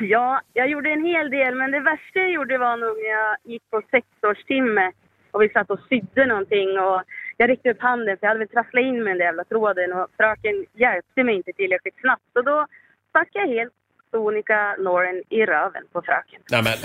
[0.00, 3.36] Ja, jag gjorde en hel del, men det värsta jag gjorde var nog när jag
[3.52, 4.92] gick på sexårstimme
[5.32, 7.02] och vi satt och sydde någonting och
[7.36, 9.92] jag räckte upp handen för jag hade väl trasslat in med den där jävla tråden
[9.92, 12.26] och fröken hjälpte mig inte tillräckligt snabbt.
[12.32, 12.66] Så då
[13.10, 13.72] stack jag helt
[14.10, 16.40] sonika Lauren i röven på fröken.
[16.50, 16.76] Nej, men.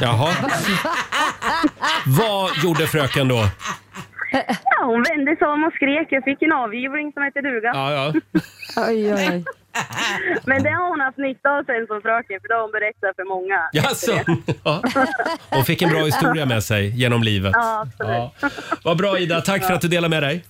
[0.00, 0.30] Jaha.
[2.20, 3.40] Vad gjorde fröken då?
[4.32, 6.08] Ja, hon vände sig om och skrek.
[6.10, 7.70] Jag fick en avgivning som hette duga.
[7.74, 8.12] Ja, ja.
[8.88, 9.44] Oj, oj, oj.
[10.44, 13.16] Men det har hon haft nytta av sen som fröken, för det har hon berättat
[13.16, 13.58] för många.
[13.72, 14.18] Jaså?
[14.64, 14.82] Ja.
[15.50, 17.52] Hon fick en bra historia med sig genom livet.
[17.54, 18.52] Ja, absolut.
[18.84, 20.44] Vad bra Ida, tack för att du delade med dig.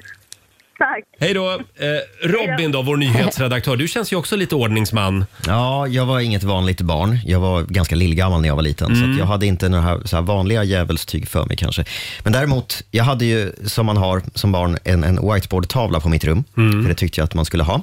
[0.83, 1.05] Tack.
[1.21, 1.53] Hej då!
[1.53, 3.77] Eh, Robin då, vår nyhetsredaktör.
[3.77, 5.25] Du känns ju också lite ordningsman.
[5.47, 7.19] Ja, jag var inget vanligt barn.
[7.27, 9.13] Jag var ganska lillgammal när jag var liten, så Mm.
[9.13, 11.85] att jag hade inte några så här vanliga djävulstyg för mig kanske.
[12.23, 16.25] Men däremot, jag hade ju, som man har som barn, en, en whiteboardtavla på mitt
[16.25, 16.83] rum, Mm.
[16.83, 17.83] för det tyckte jag att man skulle ha.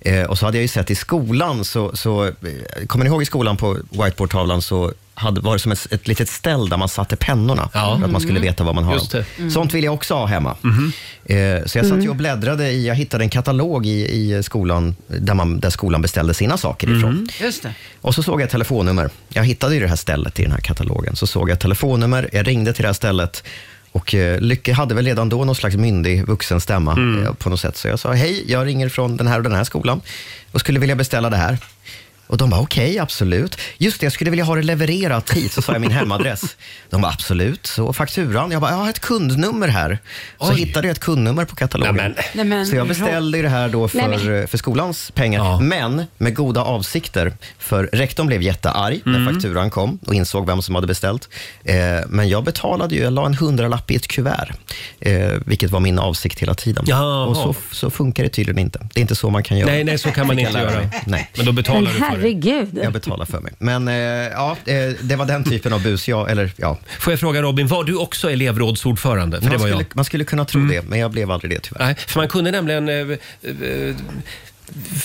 [0.00, 2.32] Eh, och så hade jag ju sett i skolan, så, så eh,
[2.86, 6.28] kommer ni ihåg i skolan på whiteboardtavlan så hade, var det som ett, ett litet
[6.28, 8.94] ställ där man satte pennorna för att man skulle veta vad man har.
[8.94, 9.24] Just det.
[9.38, 9.50] Mm.
[9.50, 10.56] Sånt vill jag också ha hemma.
[11.24, 14.96] Eh, så jag satt ju och bläddrade i, jag hittade en katalog i, i skolan
[15.06, 17.28] där, man, där skolan beställde sina saker ifrån.
[17.40, 17.74] Just det.
[18.00, 19.10] Och så såg jag telefonnummer.
[19.28, 21.16] Jag hittade ju det här stället i den här katalogen.
[21.16, 23.42] Så såg jag telefonnummer, jag ringde till det här stället
[23.92, 27.60] och eh, Lycke hade väl redan då någon slags myndig vuxen stämma eh, på något
[27.60, 27.76] sätt.
[27.76, 30.00] Så jag sa, hej, jag ringer från den här och den här skolan
[30.52, 31.58] och skulle vilja beställa det här.
[32.26, 33.58] Och de bara, okej, absolut.
[33.78, 35.52] Just det, jag skulle vilja ha det levererat hit.
[35.52, 36.56] Så sa jag min hemadress.
[36.90, 37.66] De bara, absolut.
[37.66, 38.50] Så fakturan.
[38.50, 39.98] Jag bara, jag har ett kundnummer här.
[40.40, 42.14] Så hittade jag ett kundnummer på katalogen.
[42.34, 46.60] Nej, men- så jag beställde det här då för, för skolans pengar, men med goda
[46.64, 47.32] avsikter.
[47.58, 49.24] För rektorn blev jättearg Mm.
[49.24, 51.28] när fakturan kom och insåg vem som hade beställt.
[51.64, 51.76] Eh,
[52.08, 54.52] men jag betalade ju, jag la en hundralapp i ett kuvert,
[55.00, 55.14] eh,
[55.46, 56.84] vilket var min avsikt hela tiden.
[56.88, 57.26] Jaha.
[57.26, 58.78] Och så, så funkar det tydligen inte.
[58.94, 59.70] Det är inte så man kan göra.
[59.70, 60.90] Nej, nej, så kan man inte göra.
[61.04, 61.30] Nej.
[61.36, 61.98] Men då betalar du.
[62.16, 62.78] Herregud.
[62.82, 63.52] Jag betalar för mig.
[63.58, 66.08] Men eh, ja, eh, det var den typen av bus.
[66.08, 66.78] Jag, eller, ja.
[66.98, 69.40] Får jag fråga Robin, var du också elevrådsordförande?
[69.40, 69.96] För det man, var skulle, jag.
[69.96, 71.84] man skulle kunna tro det, men jag blev aldrig det tyvärr.
[71.84, 72.88] Nej, för man kunde nämligen...
[72.88, 73.96] Eh, eh,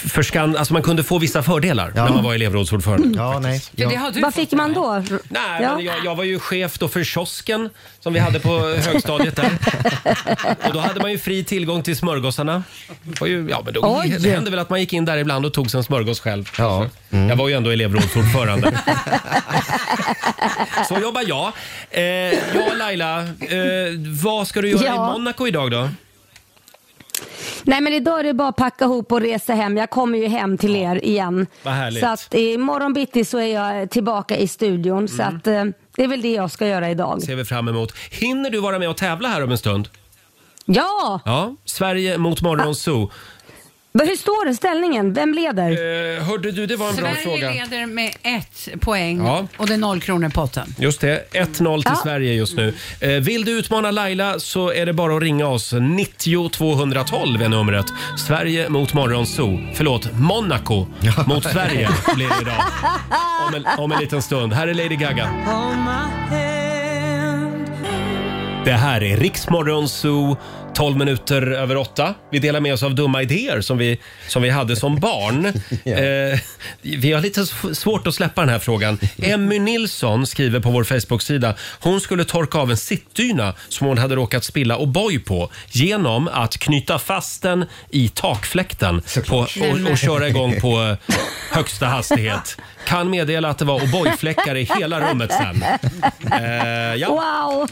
[0.09, 3.18] förskan, alltså man kunde få vissa fördelar när man var elevrådsordförande.
[3.20, 3.59] Ja, nej.
[3.59, 5.03] För det har du Vad fått fick man då?
[5.09, 5.76] Nej, Ja.
[5.76, 9.51] men jag, jag var ju chef då för kiosken som vi hade på högstadiet där.
[10.68, 12.64] Och då hade man ju fri tillgång till smörgåsarna.
[13.03, 14.18] Det var ju, ja, men då, Oj.
[14.20, 16.49] det hände väl att man gick in där ibland och tog sig en smörgås själv.
[16.57, 16.88] Ja.
[17.09, 18.72] Jag var ju ändå elevrådsordförande.
[20.88, 21.51] Så jobbar jag.
[21.91, 23.28] Eh, ja, Laila, eh,
[24.24, 24.93] vad ska du göra Ja.
[24.95, 25.89] i Monaco idag då?
[27.63, 29.78] Nej men idag är det bara att packa ihop och resa hem.
[29.78, 31.47] Jag kommer ju hem till er igen.
[31.63, 31.99] Vad härligt.
[32.03, 35.07] Så att imorgon bitti så är jag tillbaka i studion.
[35.07, 35.38] Så Mm.
[35.38, 35.63] att eh,
[35.95, 37.22] det är väl det jag ska göra idag.
[37.22, 37.93] ser vi fram emot.
[38.11, 39.88] Hinner du vara med och tävla här om en stund?
[40.65, 41.19] Ja!
[41.26, 43.11] Ja, Sverige mot Morgonzoo.
[43.93, 45.13] Men Hur står det ställningen?
[45.13, 45.69] Vem leder?
[46.17, 47.51] Eh, hörde du, det var en bra Sverige fråga.
[47.51, 49.47] leder med ett poäng Ja.
[49.57, 50.75] och det är noll kronor i potten.
[50.79, 51.99] Just det, 1-0 till Ja.
[52.03, 52.73] Sverige just nu.
[52.99, 55.73] Eh, vill du utmana Laila så är det bara att ringa oss.
[55.73, 57.85] 90 212 är numret.
[58.27, 59.59] Sverige mot Morgonzoo.
[59.75, 60.87] Förlåt, Monaco
[61.27, 62.63] mot Sverige blir det idag.
[63.47, 64.53] Om en, om en liten stund.
[64.53, 65.29] Här är Lady Gaga.
[68.65, 70.37] Det här är Riksmorgon Zoo,
[70.82, 72.13] 12 minuter över 8.
[72.32, 75.45] Vi delar med oss av dumma idéer som vi, som vi hade som barn.
[75.86, 76.39] eh,
[76.82, 78.99] vi har lite svårt att släppa den här frågan.
[79.17, 81.55] Emmy Nilsson skriver på vår Facebook-sida.
[81.79, 86.57] Hon skulle torka av en sittdyna som hon hade råkat spilla O'boy på genom att
[86.57, 90.97] knyta fast den i takfläkten på, och, och köra igång på
[91.51, 92.57] högsta hastighet.
[92.88, 95.63] Kan meddela att det var O'boy-fläckar i hela rummet sen.
[96.32, 97.09] Eh, ja.
[97.09, 97.69] Wow!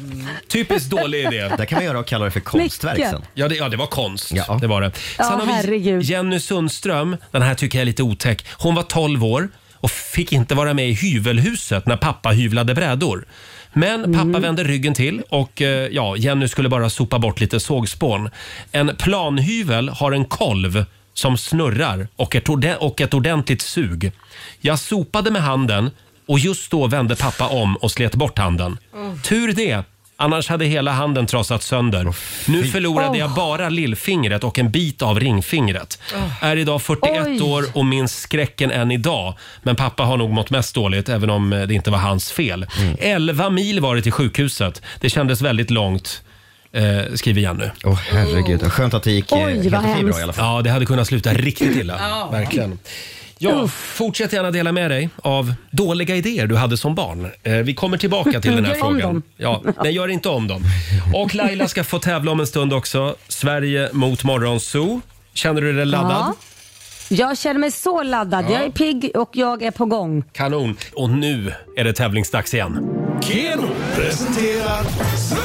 [0.48, 1.52] Typiskt dålig idé.
[1.58, 3.12] Det kan man göra och kalla det för konstverk Mycket.
[3.12, 3.22] sen.
[3.34, 4.32] Ja det, ja, det var konst.
[4.62, 4.92] Det var det.
[5.18, 6.04] Ja, Sen har vi herregud.
[6.04, 7.18] Jenny Sundström.
[7.32, 8.46] Den här tycker jag är lite otäck.
[8.58, 13.26] Hon var 12 år och fick inte vara med i hyvelhuset när pappa hyvlade brädor.
[13.74, 14.42] Men pappa Mm.
[14.42, 18.30] vände ryggen till och eh, ja, Jenny skulle bara sopa bort lite sågspån.
[18.72, 20.86] En planhyvel har en kolv
[21.20, 24.12] som snurrar och ett, orde- och ett ordentligt sug.
[24.62, 25.92] Jag sopade med handen
[26.28, 28.78] och just då vände pappa om och slet bort handen.
[29.24, 29.84] Tur det.
[30.22, 32.14] Annars hade hela handen trasat sönder.
[32.48, 36.00] nu förlorade jag bara lillfingret och en bit av ringfingret.
[36.42, 37.42] Är idag 41 Oj.
[37.42, 39.34] år och minns skräcken än idag.
[39.64, 42.66] Men pappa har nog mått mest dåligt även om eh, det inte var hans fel.
[43.00, 44.82] 11 mil var det till sjukhuset.
[45.00, 46.22] Det kändes väldigt långt.
[46.74, 47.66] Eh, skriver Jenny.
[47.84, 50.20] Åh herregud, skönt att det gick eh, Oj, helt vad okej bra hemskt.
[50.20, 50.56] i alla fall.
[50.56, 52.28] Ja, det hade kunnat sluta riktigt illa.
[52.32, 52.80] Verkligen.
[53.42, 57.32] Ja, fortsätt gärna dela med dig av dåliga idéer du hade som barn.
[57.44, 59.14] Eh, vi kommer tillbaka till den här Gör om frågan.
[59.14, 59.24] dem.
[59.38, 60.64] Ja, nej, gör inte om dem.
[61.16, 63.16] Och Laila ska få tävla om en stund också.
[63.28, 65.02] Sverige mot Morgonzoo.
[65.34, 66.12] Känner du dig laddad?
[66.12, 66.34] Ja.
[67.10, 68.46] Jag känner mig så laddad.
[68.50, 68.54] Ja.
[68.54, 70.24] Jag är pigg och jag är på gång.
[70.34, 70.78] Kanon.
[70.96, 72.74] Och nu är det tävlingsdags igen.
[73.22, 74.84] Keno presenterar
[75.18, 75.39] Sverige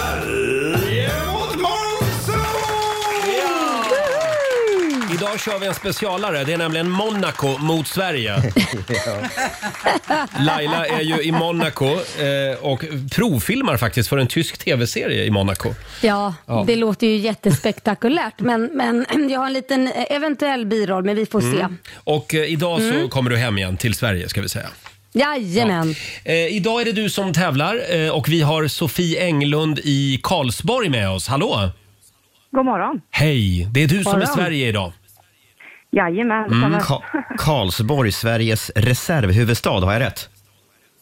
[5.34, 6.44] Idag kör vi en specialare.
[6.44, 8.36] Det är nämligen Monaco mot Sverige.
[10.40, 15.74] Laila är ju i Monaco eh, och provfilmar faktiskt för en tysk tv-serie i Monaco.
[16.00, 16.64] Ja, Ja.
[16.66, 18.40] det låter ju jättespektakulärt.
[18.40, 21.46] Men, men jag har en liten eh, eventuell biroll, men vi får se.
[21.60, 21.78] Mm.
[22.04, 23.08] Och eh, idag så Mm.
[23.08, 24.68] kommer du hem igen till Sverige ska vi säga.
[25.12, 25.94] Jajamän.
[26.24, 30.88] Eh, idag är det du som tävlar eh, och vi har Sofie Englund i Karlsborg
[30.88, 31.28] med oss.
[31.28, 31.70] Hallå!
[32.50, 33.00] God morgon.
[33.10, 33.68] Hej!
[33.72, 34.34] Det är du som är Morgon.
[34.34, 34.92] Sverige idag.
[35.96, 36.72] Jajamän, Mm.
[36.80, 37.02] Ka-
[37.38, 40.28] Karlsborg, Sveriges reservhuvudstad, har jag rätt?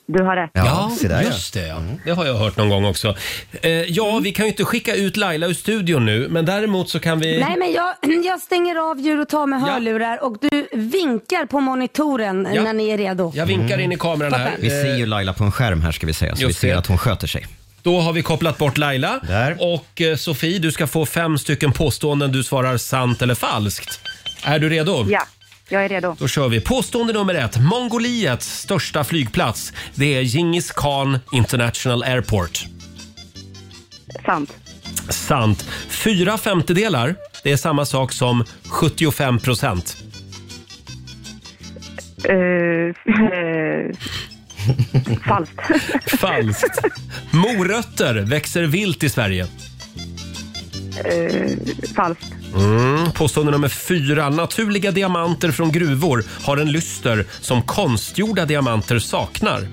[0.06, 0.50] Du har rätt.
[0.54, 1.28] Ja, se där, ja.
[1.28, 1.66] just det.
[1.66, 1.82] Ja.
[2.04, 3.16] Det har jag hört någon gång också.
[3.62, 7.00] Eh, ja, vi kan ju inte skicka ut Laila ur studion nu, men däremot så
[7.00, 7.40] kan vi...
[7.40, 11.60] Nej, men jag, jag stänger av ljud och tar med hörlurar och du vinkar på
[11.60, 12.62] monitoren Ja.
[12.62, 13.32] när ni är redo.
[13.34, 14.52] Jag vinkar in i kameran här.
[14.58, 16.68] Vi ser ju Laila på en skärm här ska vi säga, så vi Just ser
[16.68, 16.78] det.
[16.78, 17.46] att hon sköter sig.
[17.82, 19.20] Då har vi kopplat bort Laila.
[19.58, 22.32] Och eh, Sofie, du ska få fem stycken påståenden.
[22.32, 24.00] Du svarar sant eller falskt.
[24.44, 25.06] Är du redo?
[25.08, 25.22] Ja,
[25.68, 26.16] jag är redo.
[26.18, 26.60] Då kör vi.
[26.60, 27.60] Påstående nummer ett.
[27.60, 29.72] Mongoliets största flygplats.
[29.94, 32.64] Det är Djingis Khan International Airport.
[34.26, 34.52] Sant.
[35.08, 35.62] Sant.
[35.88, 37.14] Fyra femtedelar.
[37.42, 39.96] Det är samma sak som 75 procent.
[42.24, 42.34] Eh,
[45.28, 45.60] falskt.
[46.18, 46.78] Falskt.
[47.30, 49.46] Morötter växer vilt i Sverige.
[51.04, 51.50] Eh,
[51.96, 52.24] falskt.
[52.54, 53.12] Mm.
[53.12, 54.30] Påstående nummer fyra.
[54.30, 59.68] Naturliga diamanter från gruvor har en lyster som konstgjorda diamanter saknar.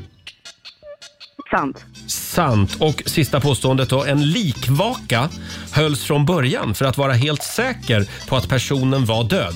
[1.51, 1.77] Sant.
[2.07, 2.75] Sant.
[2.80, 4.05] Och sista påståendet då.
[4.05, 5.30] En likvaka
[5.71, 9.55] hölls från början för att vara helt säker på att personen var död.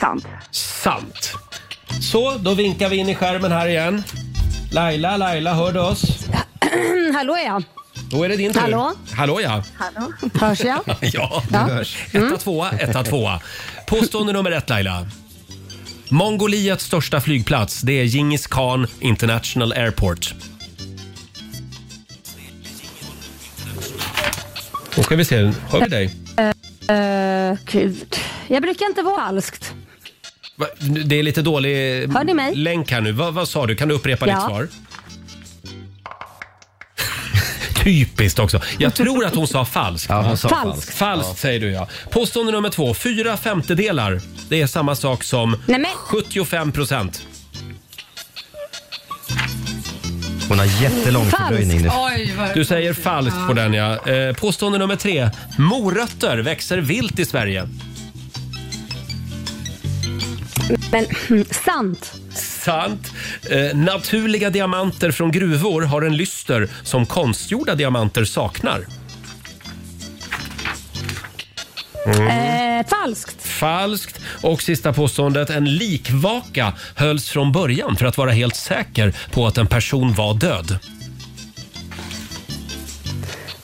[0.00, 0.26] Sant.
[0.50, 1.32] Sant.
[2.00, 4.02] Så, då vinkar vi in i skärmen här igen.
[4.72, 6.02] Laila, Laila, hör du oss?
[7.14, 7.62] Hallå ja.
[8.14, 8.60] Då är det din tur.
[8.60, 8.92] Hallå?
[9.12, 9.62] Hallå ja.
[9.76, 10.12] Hallå?
[10.34, 10.80] Hörs jag?
[11.00, 11.58] Ja, du Ja.
[11.60, 11.96] hörs.
[12.12, 12.26] Mm.
[12.28, 13.40] Etta, tvåa, etta, tvåa.
[13.86, 15.06] Påstående nummer ett Laila.
[16.08, 20.34] Mongoliets största flygplats, det är Djingis Khan International Airport.
[24.96, 25.36] Då ska vi se,
[25.70, 26.04] hör vi dig?
[26.90, 28.16] Uh, gud.
[28.48, 29.74] Jag brukar inte vara falskt.
[30.56, 30.66] Va,
[31.04, 31.74] Det är lite dålig
[32.12, 32.54] Hör ni mig?
[32.54, 33.12] länk här nu.
[33.12, 33.76] Vad, vad sa du?
[33.76, 34.34] Kan du upprepa Ja.
[34.34, 34.68] ditt svar?
[37.84, 38.60] Typiskt också.
[38.78, 40.10] Jag tror att hon sa falskt.
[40.10, 40.70] Ja, hon sa Falskt.
[40.74, 40.94] falskt.
[40.94, 41.88] Falskt säger du ja.
[42.10, 42.94] Påstående nummer två.
[42.94, 44.20] Fyra femtedelar.
[44.48, 47.22] Det är samma sak som Nej, men- 75 procent.
[50.48, 51.46] Hon har jättelång Falskt.
[51.48, 51.90] fördröjning nu.
[51.94, 52.54] Oj, vad...
[52.54, 54.06] Du säger falskt på den ja.
[54.08, 55.30] Eh, påstående nummer tre.
[55.58, 57.68] Morötter växer vilt i Sverige.
[60.92, 61.06] Men
[61.64, 62.14] sant.
[62.64, 63.12] Sant.
[63.50, 68.86] Eh, naturliga diamanter från gruvor har en lyster som konstgjorda diamanter saknar.
[72.06, 73.46] Eh, falskt.
[73.46, 74.20] Falskt.
[74.42, 75.50] Och sista påståendet.
[75.50, 80.34] En likvaka hölls från början för att vara helt säker på att en person var
[80.34, 80.78] död.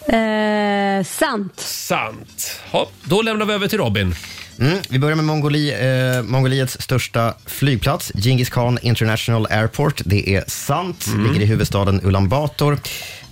[0.09, 1.61] Eh, sant.
[1.61, 2.61] Sant.
[2.72, 4.14] Ja, då lämnar vi över till Robin.
[4.61, 10.02] Mm, vi börjar med Mongoli, eh, Mongoliets största flygplats, Genghis Khan International Airport.
[10.04, 12.78] Det är sant, ligger i huvudstaden Ulan Bator.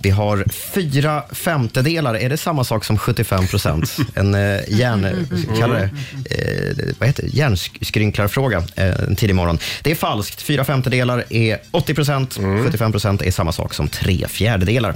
[0.01, 3.97] Vi har fyra femtedelar, är det samma sak som 75 procent?
[4.15, 5.89] En eh, järn, det,
[6.25, 7.29] eh, vad heter det?
[7.29, 9.59] järnskrynklarfråga eh, en tidig morgon.
[9.81, 14.27] Det är falskt, fyra femtedelar är 80 procent, 75 procent är samma sak som tre
[14.27, 14.95] fjärdedelar.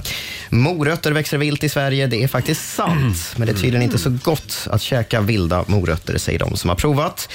[0.50, 4.10] Morötter växer vilt i Sverige, det är faktiskt sant, men det är tydligen inte så
[4.22, 7.28] gott att käka vilda morötter, säger de som har provat.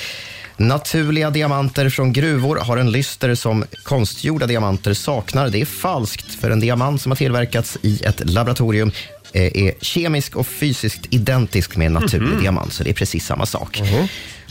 [0.59, 5.49] Naturliga diamanter från gruvor har en lyster som konstgjorda diamanter saknar.
[5.49, 8.91] Det är falskt, för en diamant som har tillverkats i ett laboratorium
[9.33, 13.81] är kemisk och fysiskt identisk med en naturlig diamant, så det är precis samma sak.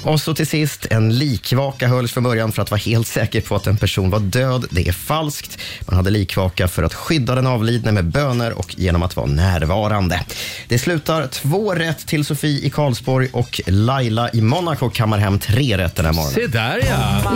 [0.03, 3.57] Och så till sist, en likvaka hölls från början för att vara helt säker på
[3.57, 4.66] att en person var död.
[4.70, 5.59] Det är falskt.
[5.81, 10.24] Man hade likvaka för att skydda den avlidne med böner och genom att vara närvarande.
[10.68, 15.79] Det slutar två rätt till Sofie i Karlsborg och Laila i Monaco kammar hem tre
[15.79, 16.35] rätt den här morgonen.
[16.35, 17.33] Se där ja.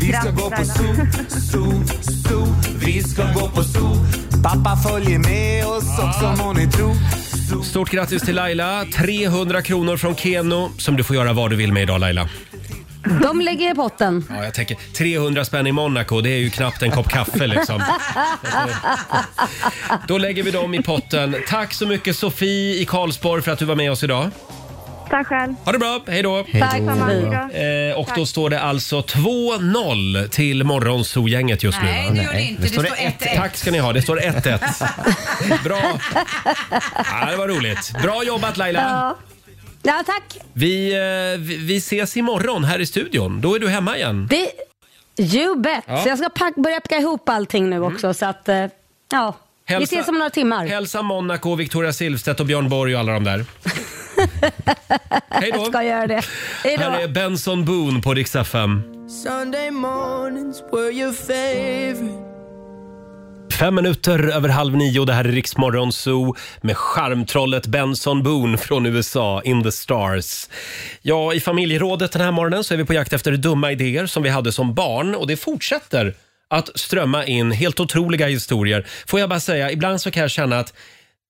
[0.00, 0.94] Vi ska gå på zoo,
[1.52, 1.84] zoo,
[2.28, 2.54] zoo.
[2.84, 4.25] Vi ska gå på zoo.
[4.42, 6.94] Pappa följer med oss också må ni tro.
[7.64, 8.84] Stort grattis till Laila.
[8.96, 12.28] 300 kronor från Keno som du får göra vad du vill med idag Laila.
[13.22, 14.24] De lägger i potten.
[14.28, 17.82] Ja, jag tänker 300 spänn i Monaco, det är ju knappt en kopp kaffe liksom.
[20.08, 21.36] Då lägger vi dem i potten.
[21.48, 24.30] Tack så mycket Sofie i Karlsborg för att du var med oss idag.
[25.10, 25.54] Tack själv.
[25.64, 26.44] Ha det bra, hej då!
[26.60, 26.70] Tack.
[26.72, 27.12] Samma.
[27.52, 31.84] Eh, och då står det alltså 2-0 till Morgonzoo-gänget just nu.
[31.88, 32.14] Nej, va?
[32.14, 32.62] det gör det inte.
[32.62, 33.36] Det står 1-1.
[33.36, 35.62] Tack ska ni ha, det står 1-1.
[35.64, 36.00] Bra.
[37.20, 37.92] Ja, det var roligt.
[38.02, 38.80] Bra jobbat Laila.
[38.80, 39.16] Ja.
[39.82, 40.38] Ja, tack.
[40.52, 43.40] Vi, eh, vi, vi ses imorgon här i studion.
[43.40, 44.26] Då är du hemma igen.
[44.30, 44.50] Det,
[45.34, 45.84] you bet.
[45.86, 46.02] Ja.
[46.02, 48.14] Så jag ska pack, börja packa ihop allting nu också.
[48.14, 48.64] Så att, eh,
[49.12, 49.34] ja.
[49.68, 50.66] Vi Hälsa- ses om några timmar.
[50.66, 53.44] Hälsa Monaco, Victoria Silvstedt och Björn Borg och alla de där.
[55.30, 55.58] Hej då.
[55.58, 56.22] Jag ska göra det.
[56.64, 57.12] Hej Här är då.
[57.12, 58.82] Benson Boone på Rix FM.
[59.08, 62.26] Sunday mornings were your favorite.
[63.58, 65.04] Fem minuter över halv nio.
[65.04, 70.48] Det här är Riksmorgon Zoo med charmtrollet Benson Boone från USA, In the Stars.
[71.02, 74.22] Ja, i familjerådet den här morgonen så är vi på jakt efter dumma idéer som
[74.22, 76.14] vi hade som barn och det fortsätter
[76.50, 78.86] att strömma in helt otroliga historier.
[79.06, 80.74] Får jag bara säga, ibland så kan jag känna att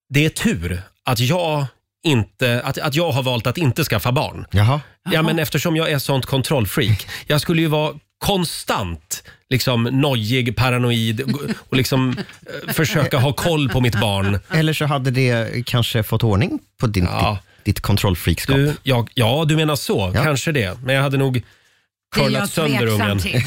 [0.09, 1.67] det är tur att jag
[2.07, 4.47] inte, att, att jag har valt att inte skaffa barn.
[4.51, 4.81] Jaha.
[5.13, 7.07] Ja, men eftersom jag är sånt kontrollfreak.
[7.27, 11.21] Jag skulle ju vara konstant liksom nojig, paranoid
[11.69, 12.17] och liksom
[12.67, 14.39] eh, försöka ha koll på mitt barn.
[14.51, 17.39] Eller så hade det kanske fått ordning på din, Ja.
[17.57, 18.57] ditt, ditt kontrollfreakskap.
[18.57, 20.13] Du, ja, ja, du menar så.
[20.15, 20.23] Ja.
[20.25, 20.79] Kanske det.
[20.85, 21.43] Men jag hade nog
[22.25, 23.19] curlat sönder ungen.
[23.19, 23.43] till.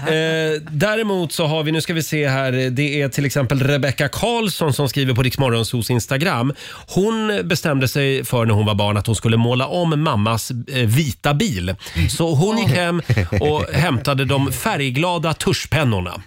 [0.00, 4.08] Eh, däremot så har vi, nu ska vi se här, det är till exempel Rebecca
[4.08, 6.52] Karlsson som skriver på Riksmorgonsos Instagram.
[6.86, 10.76] Hon bestämde sig för när hon var barn att hon skulle måla om mammas eh,
[10.86, 11.74] vita bil.
[12.10, 13.02] Så hon gick hem
[13.40, 16.22] och hämtade de färgglada tuschpennorna.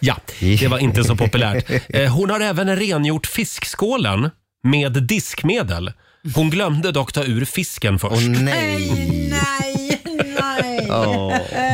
[0.00, 1.70] Ja, det var inte så populärt.
[1.88, 4.30] Eh, Hon har även rengjort fiskskålen
[4.64, 5.92] med diskmedel.
[6.34, 8.12] Hon glömde dock ta ur fisken först.
[8.14, 8.90] Åh nej.
[9.30, 9.99] Nej,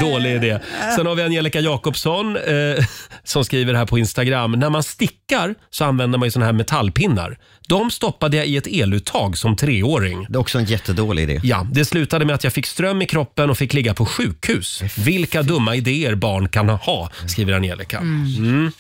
[0.00, 0.58] Dålig idé.
[0.96, 2.84] Sen har vi Angelica Jakobsson eh,
[3.24, 4.52] som skriver här på Instagram.
[4.52, 7.38] När man stickar så använder man ju såna här metallpinnar.
[7.68, 10.26] De stoppade jag i ett eluttag som treåring.
[10.28, 11.40] Det är också en jättedålig idé.
[11.42, 14.82] Ja, det slutade med att jag fick ström i kroppen och fick ligga på sjukhus.
[14.98, 17.98] Vilka dumma idéer barn kan ha, skriver Angelica.
[17.98, 18.70] Mm.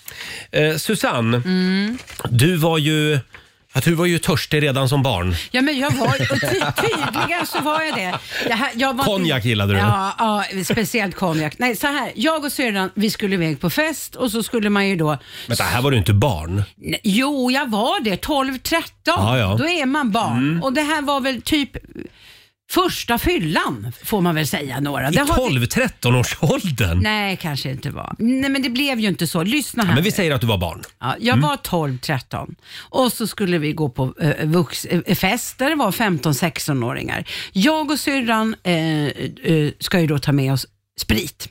[0.50, 1.42] Eh, Susanne,
[2.30, 3.18] du var ju...
[3.76, 5.34] Att du var ju törstig redan som barn.
[5.50, 8.18] Ja, men jag var, och ty, tydligen så var jag det.
[8.48, 9.78] det jag var Konjak gillade du.
[9.78, 11.54] Ja, ja, speciellt konjak.
[11.58, 12.12] Nej, så här.
[12.14, 15.18] Jag och syrran, vi skulle iväg på fest och så skulle man ju då...
[15.46, 16.62] Men här var du inte barn.
[16.76, 18.24] Nej, Jo, jag var det.
[18.26, 18.82] 12-13.
[19.04, 19.56] Ja, ja.
[19.58, 20.60] Då är man barn.
[20.62, 21.70] Och det här var väl typ
[22.70, 25.08] första fyllan, får man väl säga några.
[25.08, 27.00] I Det har- 12-13 års åldern.
[27.02, 28.14] Nej, kanske inte var.
[28.18, 29.42] Nej, men det blev ju inte så.
[29.42, 29.94] Lyssna här.
[29.94, 30.16] Men vi nu.
[30.16, 30.82] säger att du var barn.
[31.00, 35.70] Ja, jag var 12-13 och så skulle vi gå på eh, vux, eh, fest där
[35.70, 37.24] det var 15-16-åringar.
[37.52, 40.66] Jag och syrran eh, eh, ska ju då ta med oss
[40.98, 41.48] sprit.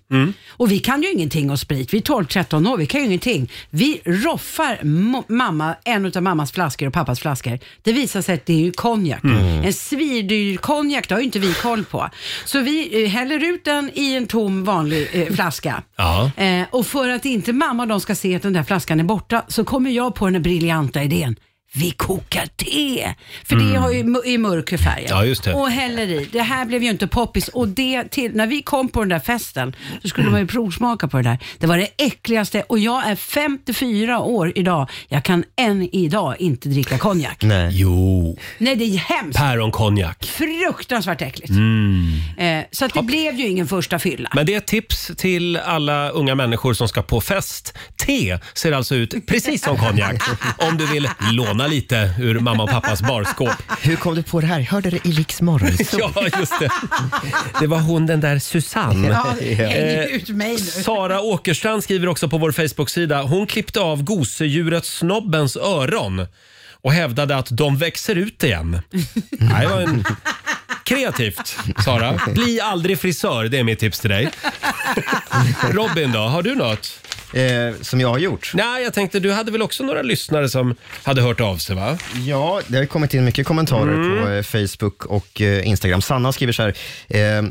[0.49, 1.93] Och vi kan ju ingenting om sprit.
[1.93, 3.51] Vi är 12-13 år, vi kan ju ingenting.
[3.69, 4.79] Vi roffar
[5.31, 7.59] mamma, en av mammas flaskor och pappas flaskor.
[7.81, 9.23] Det visar sig att det är ju konjak.
[9.63, 12.09] En svindyr konjak, det har ju inte vi koll på.
[12.45, 15.83] Så vi eh, häller ut den i en tom vanlig eh, flaska.
[15.95, 16.31] Ja.
[16.37, 19.03] Eh, och för att inte mamma och de ska se att den där flaskan är
[19.03, 21.35] borta så kommer jag på den briljanta idén.
[21.78, 23.13] Vi kokar te,
[23.45, 25.05] för det har ju mu- i mörk färg.
[25.05, 25.17] Mm.
[25.17, 25.53] Ja, just det.
[25.53, 26.28] Och häller i.
[26.32, 29.19] Det här blev ju inte poppis och det till, när vi kom på den där
[29.19, 31.38] festen så skulle man ju provsmaka på det där.
[31.59, 34.89] Det var det äckligaste och jag är 54 år idag.
[35.07, 37.43] Jag kan än idag inte dricka konjak.
[37.43, 37.69] Nej.
[37.73, 38.38] Jo.
[38.57, 39.38] Nej, det är hemskt.
[39.39, 40.26] Päronkonjak.
[40.26, 41.49] Fruktansvärt äckligt.
[41.49, 42.11] Mm.
[42.38, 44.30] Eh, så att det blev ju ingen första fylla.
[44.36, 47.73] Men det är ett tips till alla unga människor som ska på fest.
[48.05, 50.21] Te ser alltså ut precis som konjak.
[50.57, 53.49] Om du vill låna lite ur mamma och pappas barskåp.
[53.82, 54.59] Hur kom du på det här?
[54.59, 55.70] Jag hörde det i Rix Morgon.
[55.97, 56.70] Ja, just det.
[57.59, 59.07] Det var hon den där Susanne.
[59.07, 60.57] Ja, häng Eh, ut mig nu.
[60.57, 63.22] Sara Åkerstrand skriver också på vår Facebook-sida.
[63.24, 66.28] Hon klippte av gosedjuret Snobbens öron
[66.82, 68.82] och hävdade att de växer ut igen.
[69.30, 70.03] Det var en...
[70.86, 72.19] Kreativt, Sara.
[72.27, 74.29] Bli aldrig frisör, det är mitt tips till dig.
[75.71, 76.99] Robin då, har du något?
[77.33, 78.51] Eh, som jag har gjort?
[78.53, 81.97] Nej, jag tänkte du hade väl också några lyssnare som hade hört av sig va?
[82.25, 86.01] Ja, det har kommit in mycket kommentarer på eh, Facebook och eh, Instagram.
[86.01, 86.75] Sanna skriver så här.
[87.07, 87.43] Eh,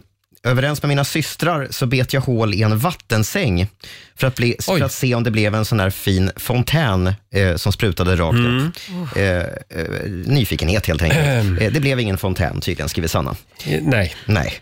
[0.44, 3.68] Överens med mina systrar så bet jag hål i en vattensäng
[4.16, 7.56] för att, bli, för att se om det blev en sån där fin fontän eh,
[7.56, 8.76] som sprutade rakt upp.
[9.16, 11.62] Eh, eh, nyfikenhet helt enkelt.
[11.62, 13.36] Eh, det blev ingen fontän tydligen, skriver Sanna.
[13.82, 14.14] Nej.
[14.26, 14.52] Nej.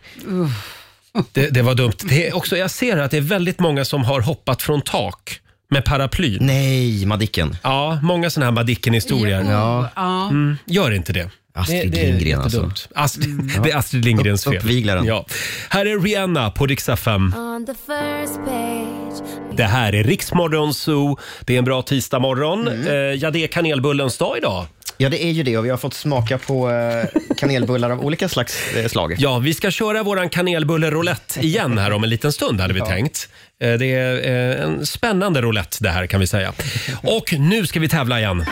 [1.33, 1.93] Det, det var dumt.
[2.05, 5.41] Det är också, jag ser att det är väldigt många som har hoppat från tak
[5.71, 6.39] med paraplyn.
[6.41, 7.57] Nej, Madicken.
[7.63, 9.45] Ja, många sådana här Madicken-historier.
[9.51, 9.91] Ja.
[9.97, 10.29] Ja.
[10.29, 11.31] Mm, gör inte det.
[11.55, 12.71] Astrid det, det är Lindgren alltså.
[12.95, 14.57] Astrid, Det är Astrid Lindgrens fel.
[14.57, 15.05] Uppviglaren.
[15.05, 15.27] Ja.
[15.69, 19.29] Här är Rihanna på first page.
[19.57, 21.19] Det här är Riksmorgon Zoo.
[21.41, 22.69] Det är en bra tisdagmorgon.
[22.69, 22.87] Mm.
[22.87, 24.67] Eh, ja, det är kanelbullens dag idag.
[24.97, 28.29] Ja, det är ju det och vi har fått smaka på eh, kanelbullar av olika
[28.29, 29.15] slags eh, slag.
[29.19, 33.29] Ja, vi ska köra våran kanelbulle-roulette igen här om en liten stund hade vi tänkt.
[33.63, 36.53] Eh, Det är en spännande roulette det här kan vi säga.
[37.03, 38.45] Och nu ska vi tävla igen.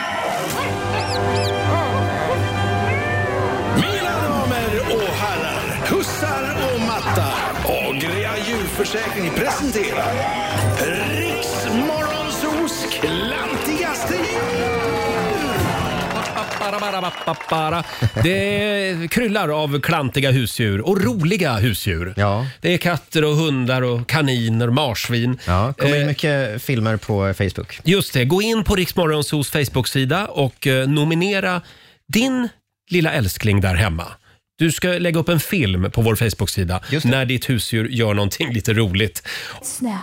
[8.81, 10.13] Agria djurförsäkring presenterar
[11.19, 14.13] Riksmorgonsos klantigaste
[17.49, 17.83] Bara.
[18.23, 22.13] Det kryllar av klantiga husdjur och roliga husdjur.
[22.61, 25.39] Det är katter och hundar och kaniner, marsvin.
[25.47, 27.79] Ja, kommer in Eh, mycket filmer på Facebook.
[27.83, 31.61] Just det, gå in på Riksmorgonsos Facebook-sida och eh, nominera
[32.07, 32.49] din
[32.89, 34.05] lilla älskling där hemma.
[34.61, 38.73] Du ska lägga upp en film på vår Facebook-sida när ditt husdjur gör någonting lite
[38.73, 39.27] roligt.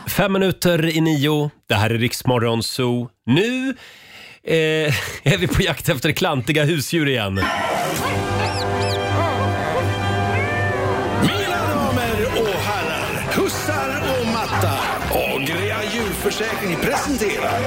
[0.08, 1.50] Fem minuter i nio.
[1.68, 3.08] Det här är Riksmorgonso.
[3.26, 3.74] Nu
[4.44, 4.54] eh,
[5.22, 7.34] är vi på jakt efter klantiga husdjur igen.
[7.34, 7.48] Mina
[11.74, 14.80] damer och herrar, hussar och mattar.
[15.34, 17.60] Agria djurförsäkring presenterar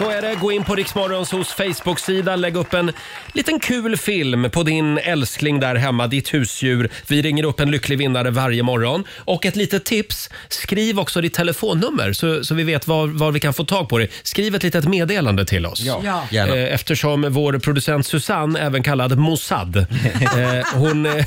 [0.00, 0.34] Så är det.
[0.40, 2.92] Gå in på Riksmorgonsos Facebook-sida, lägg upp en
[3.32, 6.88] liten kul film på din älskling där hemma, ditt husdjur.
[7.06, 9.04] Vi ringer upp en lycklig vinnare varje morgon.
[9.18, 13.40] Och ett litet tips, skriv också ditt telefonnummer så, så vi vet var, var vi
[13.40, 14.10] kan få tag på dig.
[14.22, 15.80] Skriv ett litet meddelande till oss.
[15.80, 16.46] Ja, Ja.
[16.46, 19.86] Eh, Eftersom vår producent Susanne, även kallad Mossad, eh,
[20.74, 21.24] hon, eh,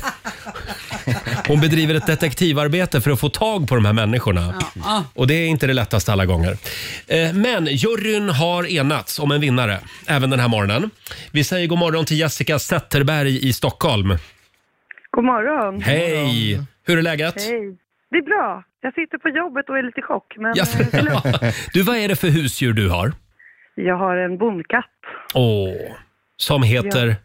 [1.48, 4.54] hon bedriver ett detektivarbete för att få tag på de här människorna.
[5.14, 6.56] Och det är inte det lättaste alla gånger.
[7.06, 10.90] Eh, Men juryn har enats om en vinnare även den här morgonen.
[11.32, 14.08] Vi säger god morgon till Jessica Zetterberg i Stockholm.
[15.10, 15.80] God morgon.
[15.82, 16.60] Hej!
[16.86, 17.34] Hur är läget?
[17.42, 17.76] Hej.
[18.10, 18.64] Det är bra.
[18.80, 20.34] Jag sitter på jobbet och är lite i chock.
[20.36, 20.62] Men Ja.
[20.80, 21.54] eh, det är lugnt.
[21.72, 23.12] Du, vad är det för husdjur du har?
[23.76, 24.84] jag har en bondkatt.
[25.34, 25.96] Åh,
[26.36, 27.16] som heter...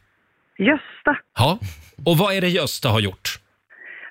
[0.57, 1.17] Gösta.
[1.37, 1.59] Ja.
[2.05, 3.39] Och vad är det Gösta har gjort?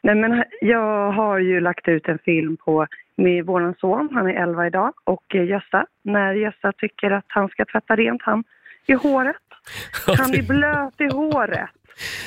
[0.03, 2.87] Nej, men jag har ju lagt ut en film på
[3.19, 5.87] med vår son, han är 11 idag, och eh, Gösta.
[6.05, 8.45] När Gösta tycker att han ska tvätta rent han
[8.87, 9.37] i håret.
[10.19, 11.71] Han är blöt i håret.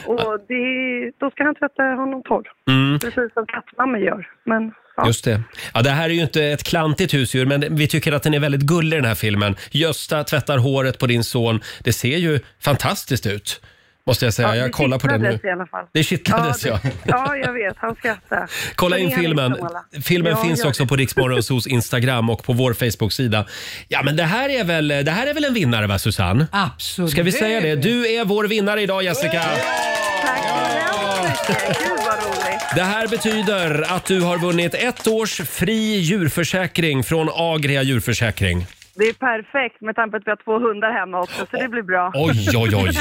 [0.05, 2.47] Och det, då ska han tvätta honom torr.
[2.67, 2.99] Mm.
[2.99, 4.27] Precis som kattmammor gör.
[4.43, 5.07] Men ja.
[5.07, 5.41] Just det.
[5.73, 8.39] Ja, det här är ju inte ett klantigt husdjur, men vi tycker att den är
[8.39, 9.55] väldigt gullig den här filmen.
[9.71, 11.59] Gösta tvättar håret på din son.
[11.83, 13.61] Det ser ju fantastiskt ut,
[14.07, 14.47] måste jag säga.
[14.47, 15.39] Ja, jag kollar på den nu.
[15.43, 15.85] i alla fall.
[15.93, 16.79] Det kittlades, ja.
[16.83, 17.75] det- ja, jag vet.
[17.77, 18.49] Han skrattar.
[18.75, 19.55] Kolla in filmen.
[20.03, 20.89] Filmen Ja, finns också det.
[20.89, 23.45] på Riksmorgonsos Instagram och på vår Facebook-sida.
[23.87, 26.47] Ja, men det här är väl, det här är väl en vinnare, va Susanne?
[26.51, 27.11] Absolut.
[27.11, 27.75] Ska vi säga det?
[27.75, 29.41] Du är vår vinnare idag, Jessica.
[29.41, 31.79] Tack så hemskt mycket.
[31.79, 32.61] Gud vad roligt.
[32.75, 38.65] Det här betyder att du har vunnit ett års fri djurförsäkring från Agria djurförsäkring.
[38.95, 41.67] Det är perfekt med tanke på att vi har två hundar hemma också, så det
[41.67, 42.11] blir bra.
[42.13, 42.91] Oj, oj, oj.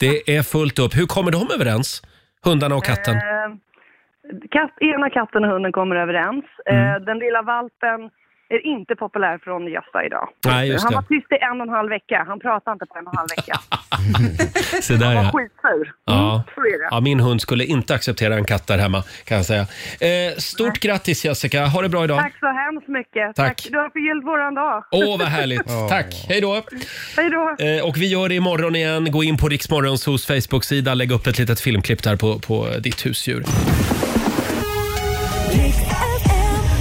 [0.00, 0.94] Det är fullt upp.
[0.96, 2.02] Hur kommer de överens?
[2.44, 3.14] Hundarna och katten?
[3.14, 3.48] Eh,
[4.50, 6.44] katt, ena katten och hunden kommer överens.
[6.66, 6.94] Mm.
[6.94, 8.00] Eh, den lilla valpen
[8.48, 10.28] är inte populär från Gösta idag.
[10.46, 12.24] Nej, just han var tyst i en och en halv vecka.
[12.28, 13.60] Han pratade inte på en och en halv vecka.
[14.82, 15.30] Se där Han var ja.
[15.32, 15.92] skitsur.
[16.04, 16.32] Ja.
[16.34, 16.88] Mm, så är det.
[16.90, 17.00] ja.
[17.00, 19.60] Min hund skulle inte acceptera en katt där hemma kan jag säga.
[20.00, 22.18] Eh, stort grattis Jessica, ha det bra idag.
[22.18, 23.36] Tack så hemskt mycket.
[23.36, 23.66] Tack.
[23.70, 24.84] Du har förgyllt våran dag.
[24.90, 25.66] Åh, vad härligt.
[25.88, 26.26] Tack.
[26.28, 26.62] Hej då.
[27.16, 27.64] Hej då.
[27.64, 29.10] Eh, och vi gör det imorgon igen.
[29.10, 33.44] Gå in på Riksmorgonsos Facebook-sida, lägg upp ett litet filmklipp där på, på ditt husdjur.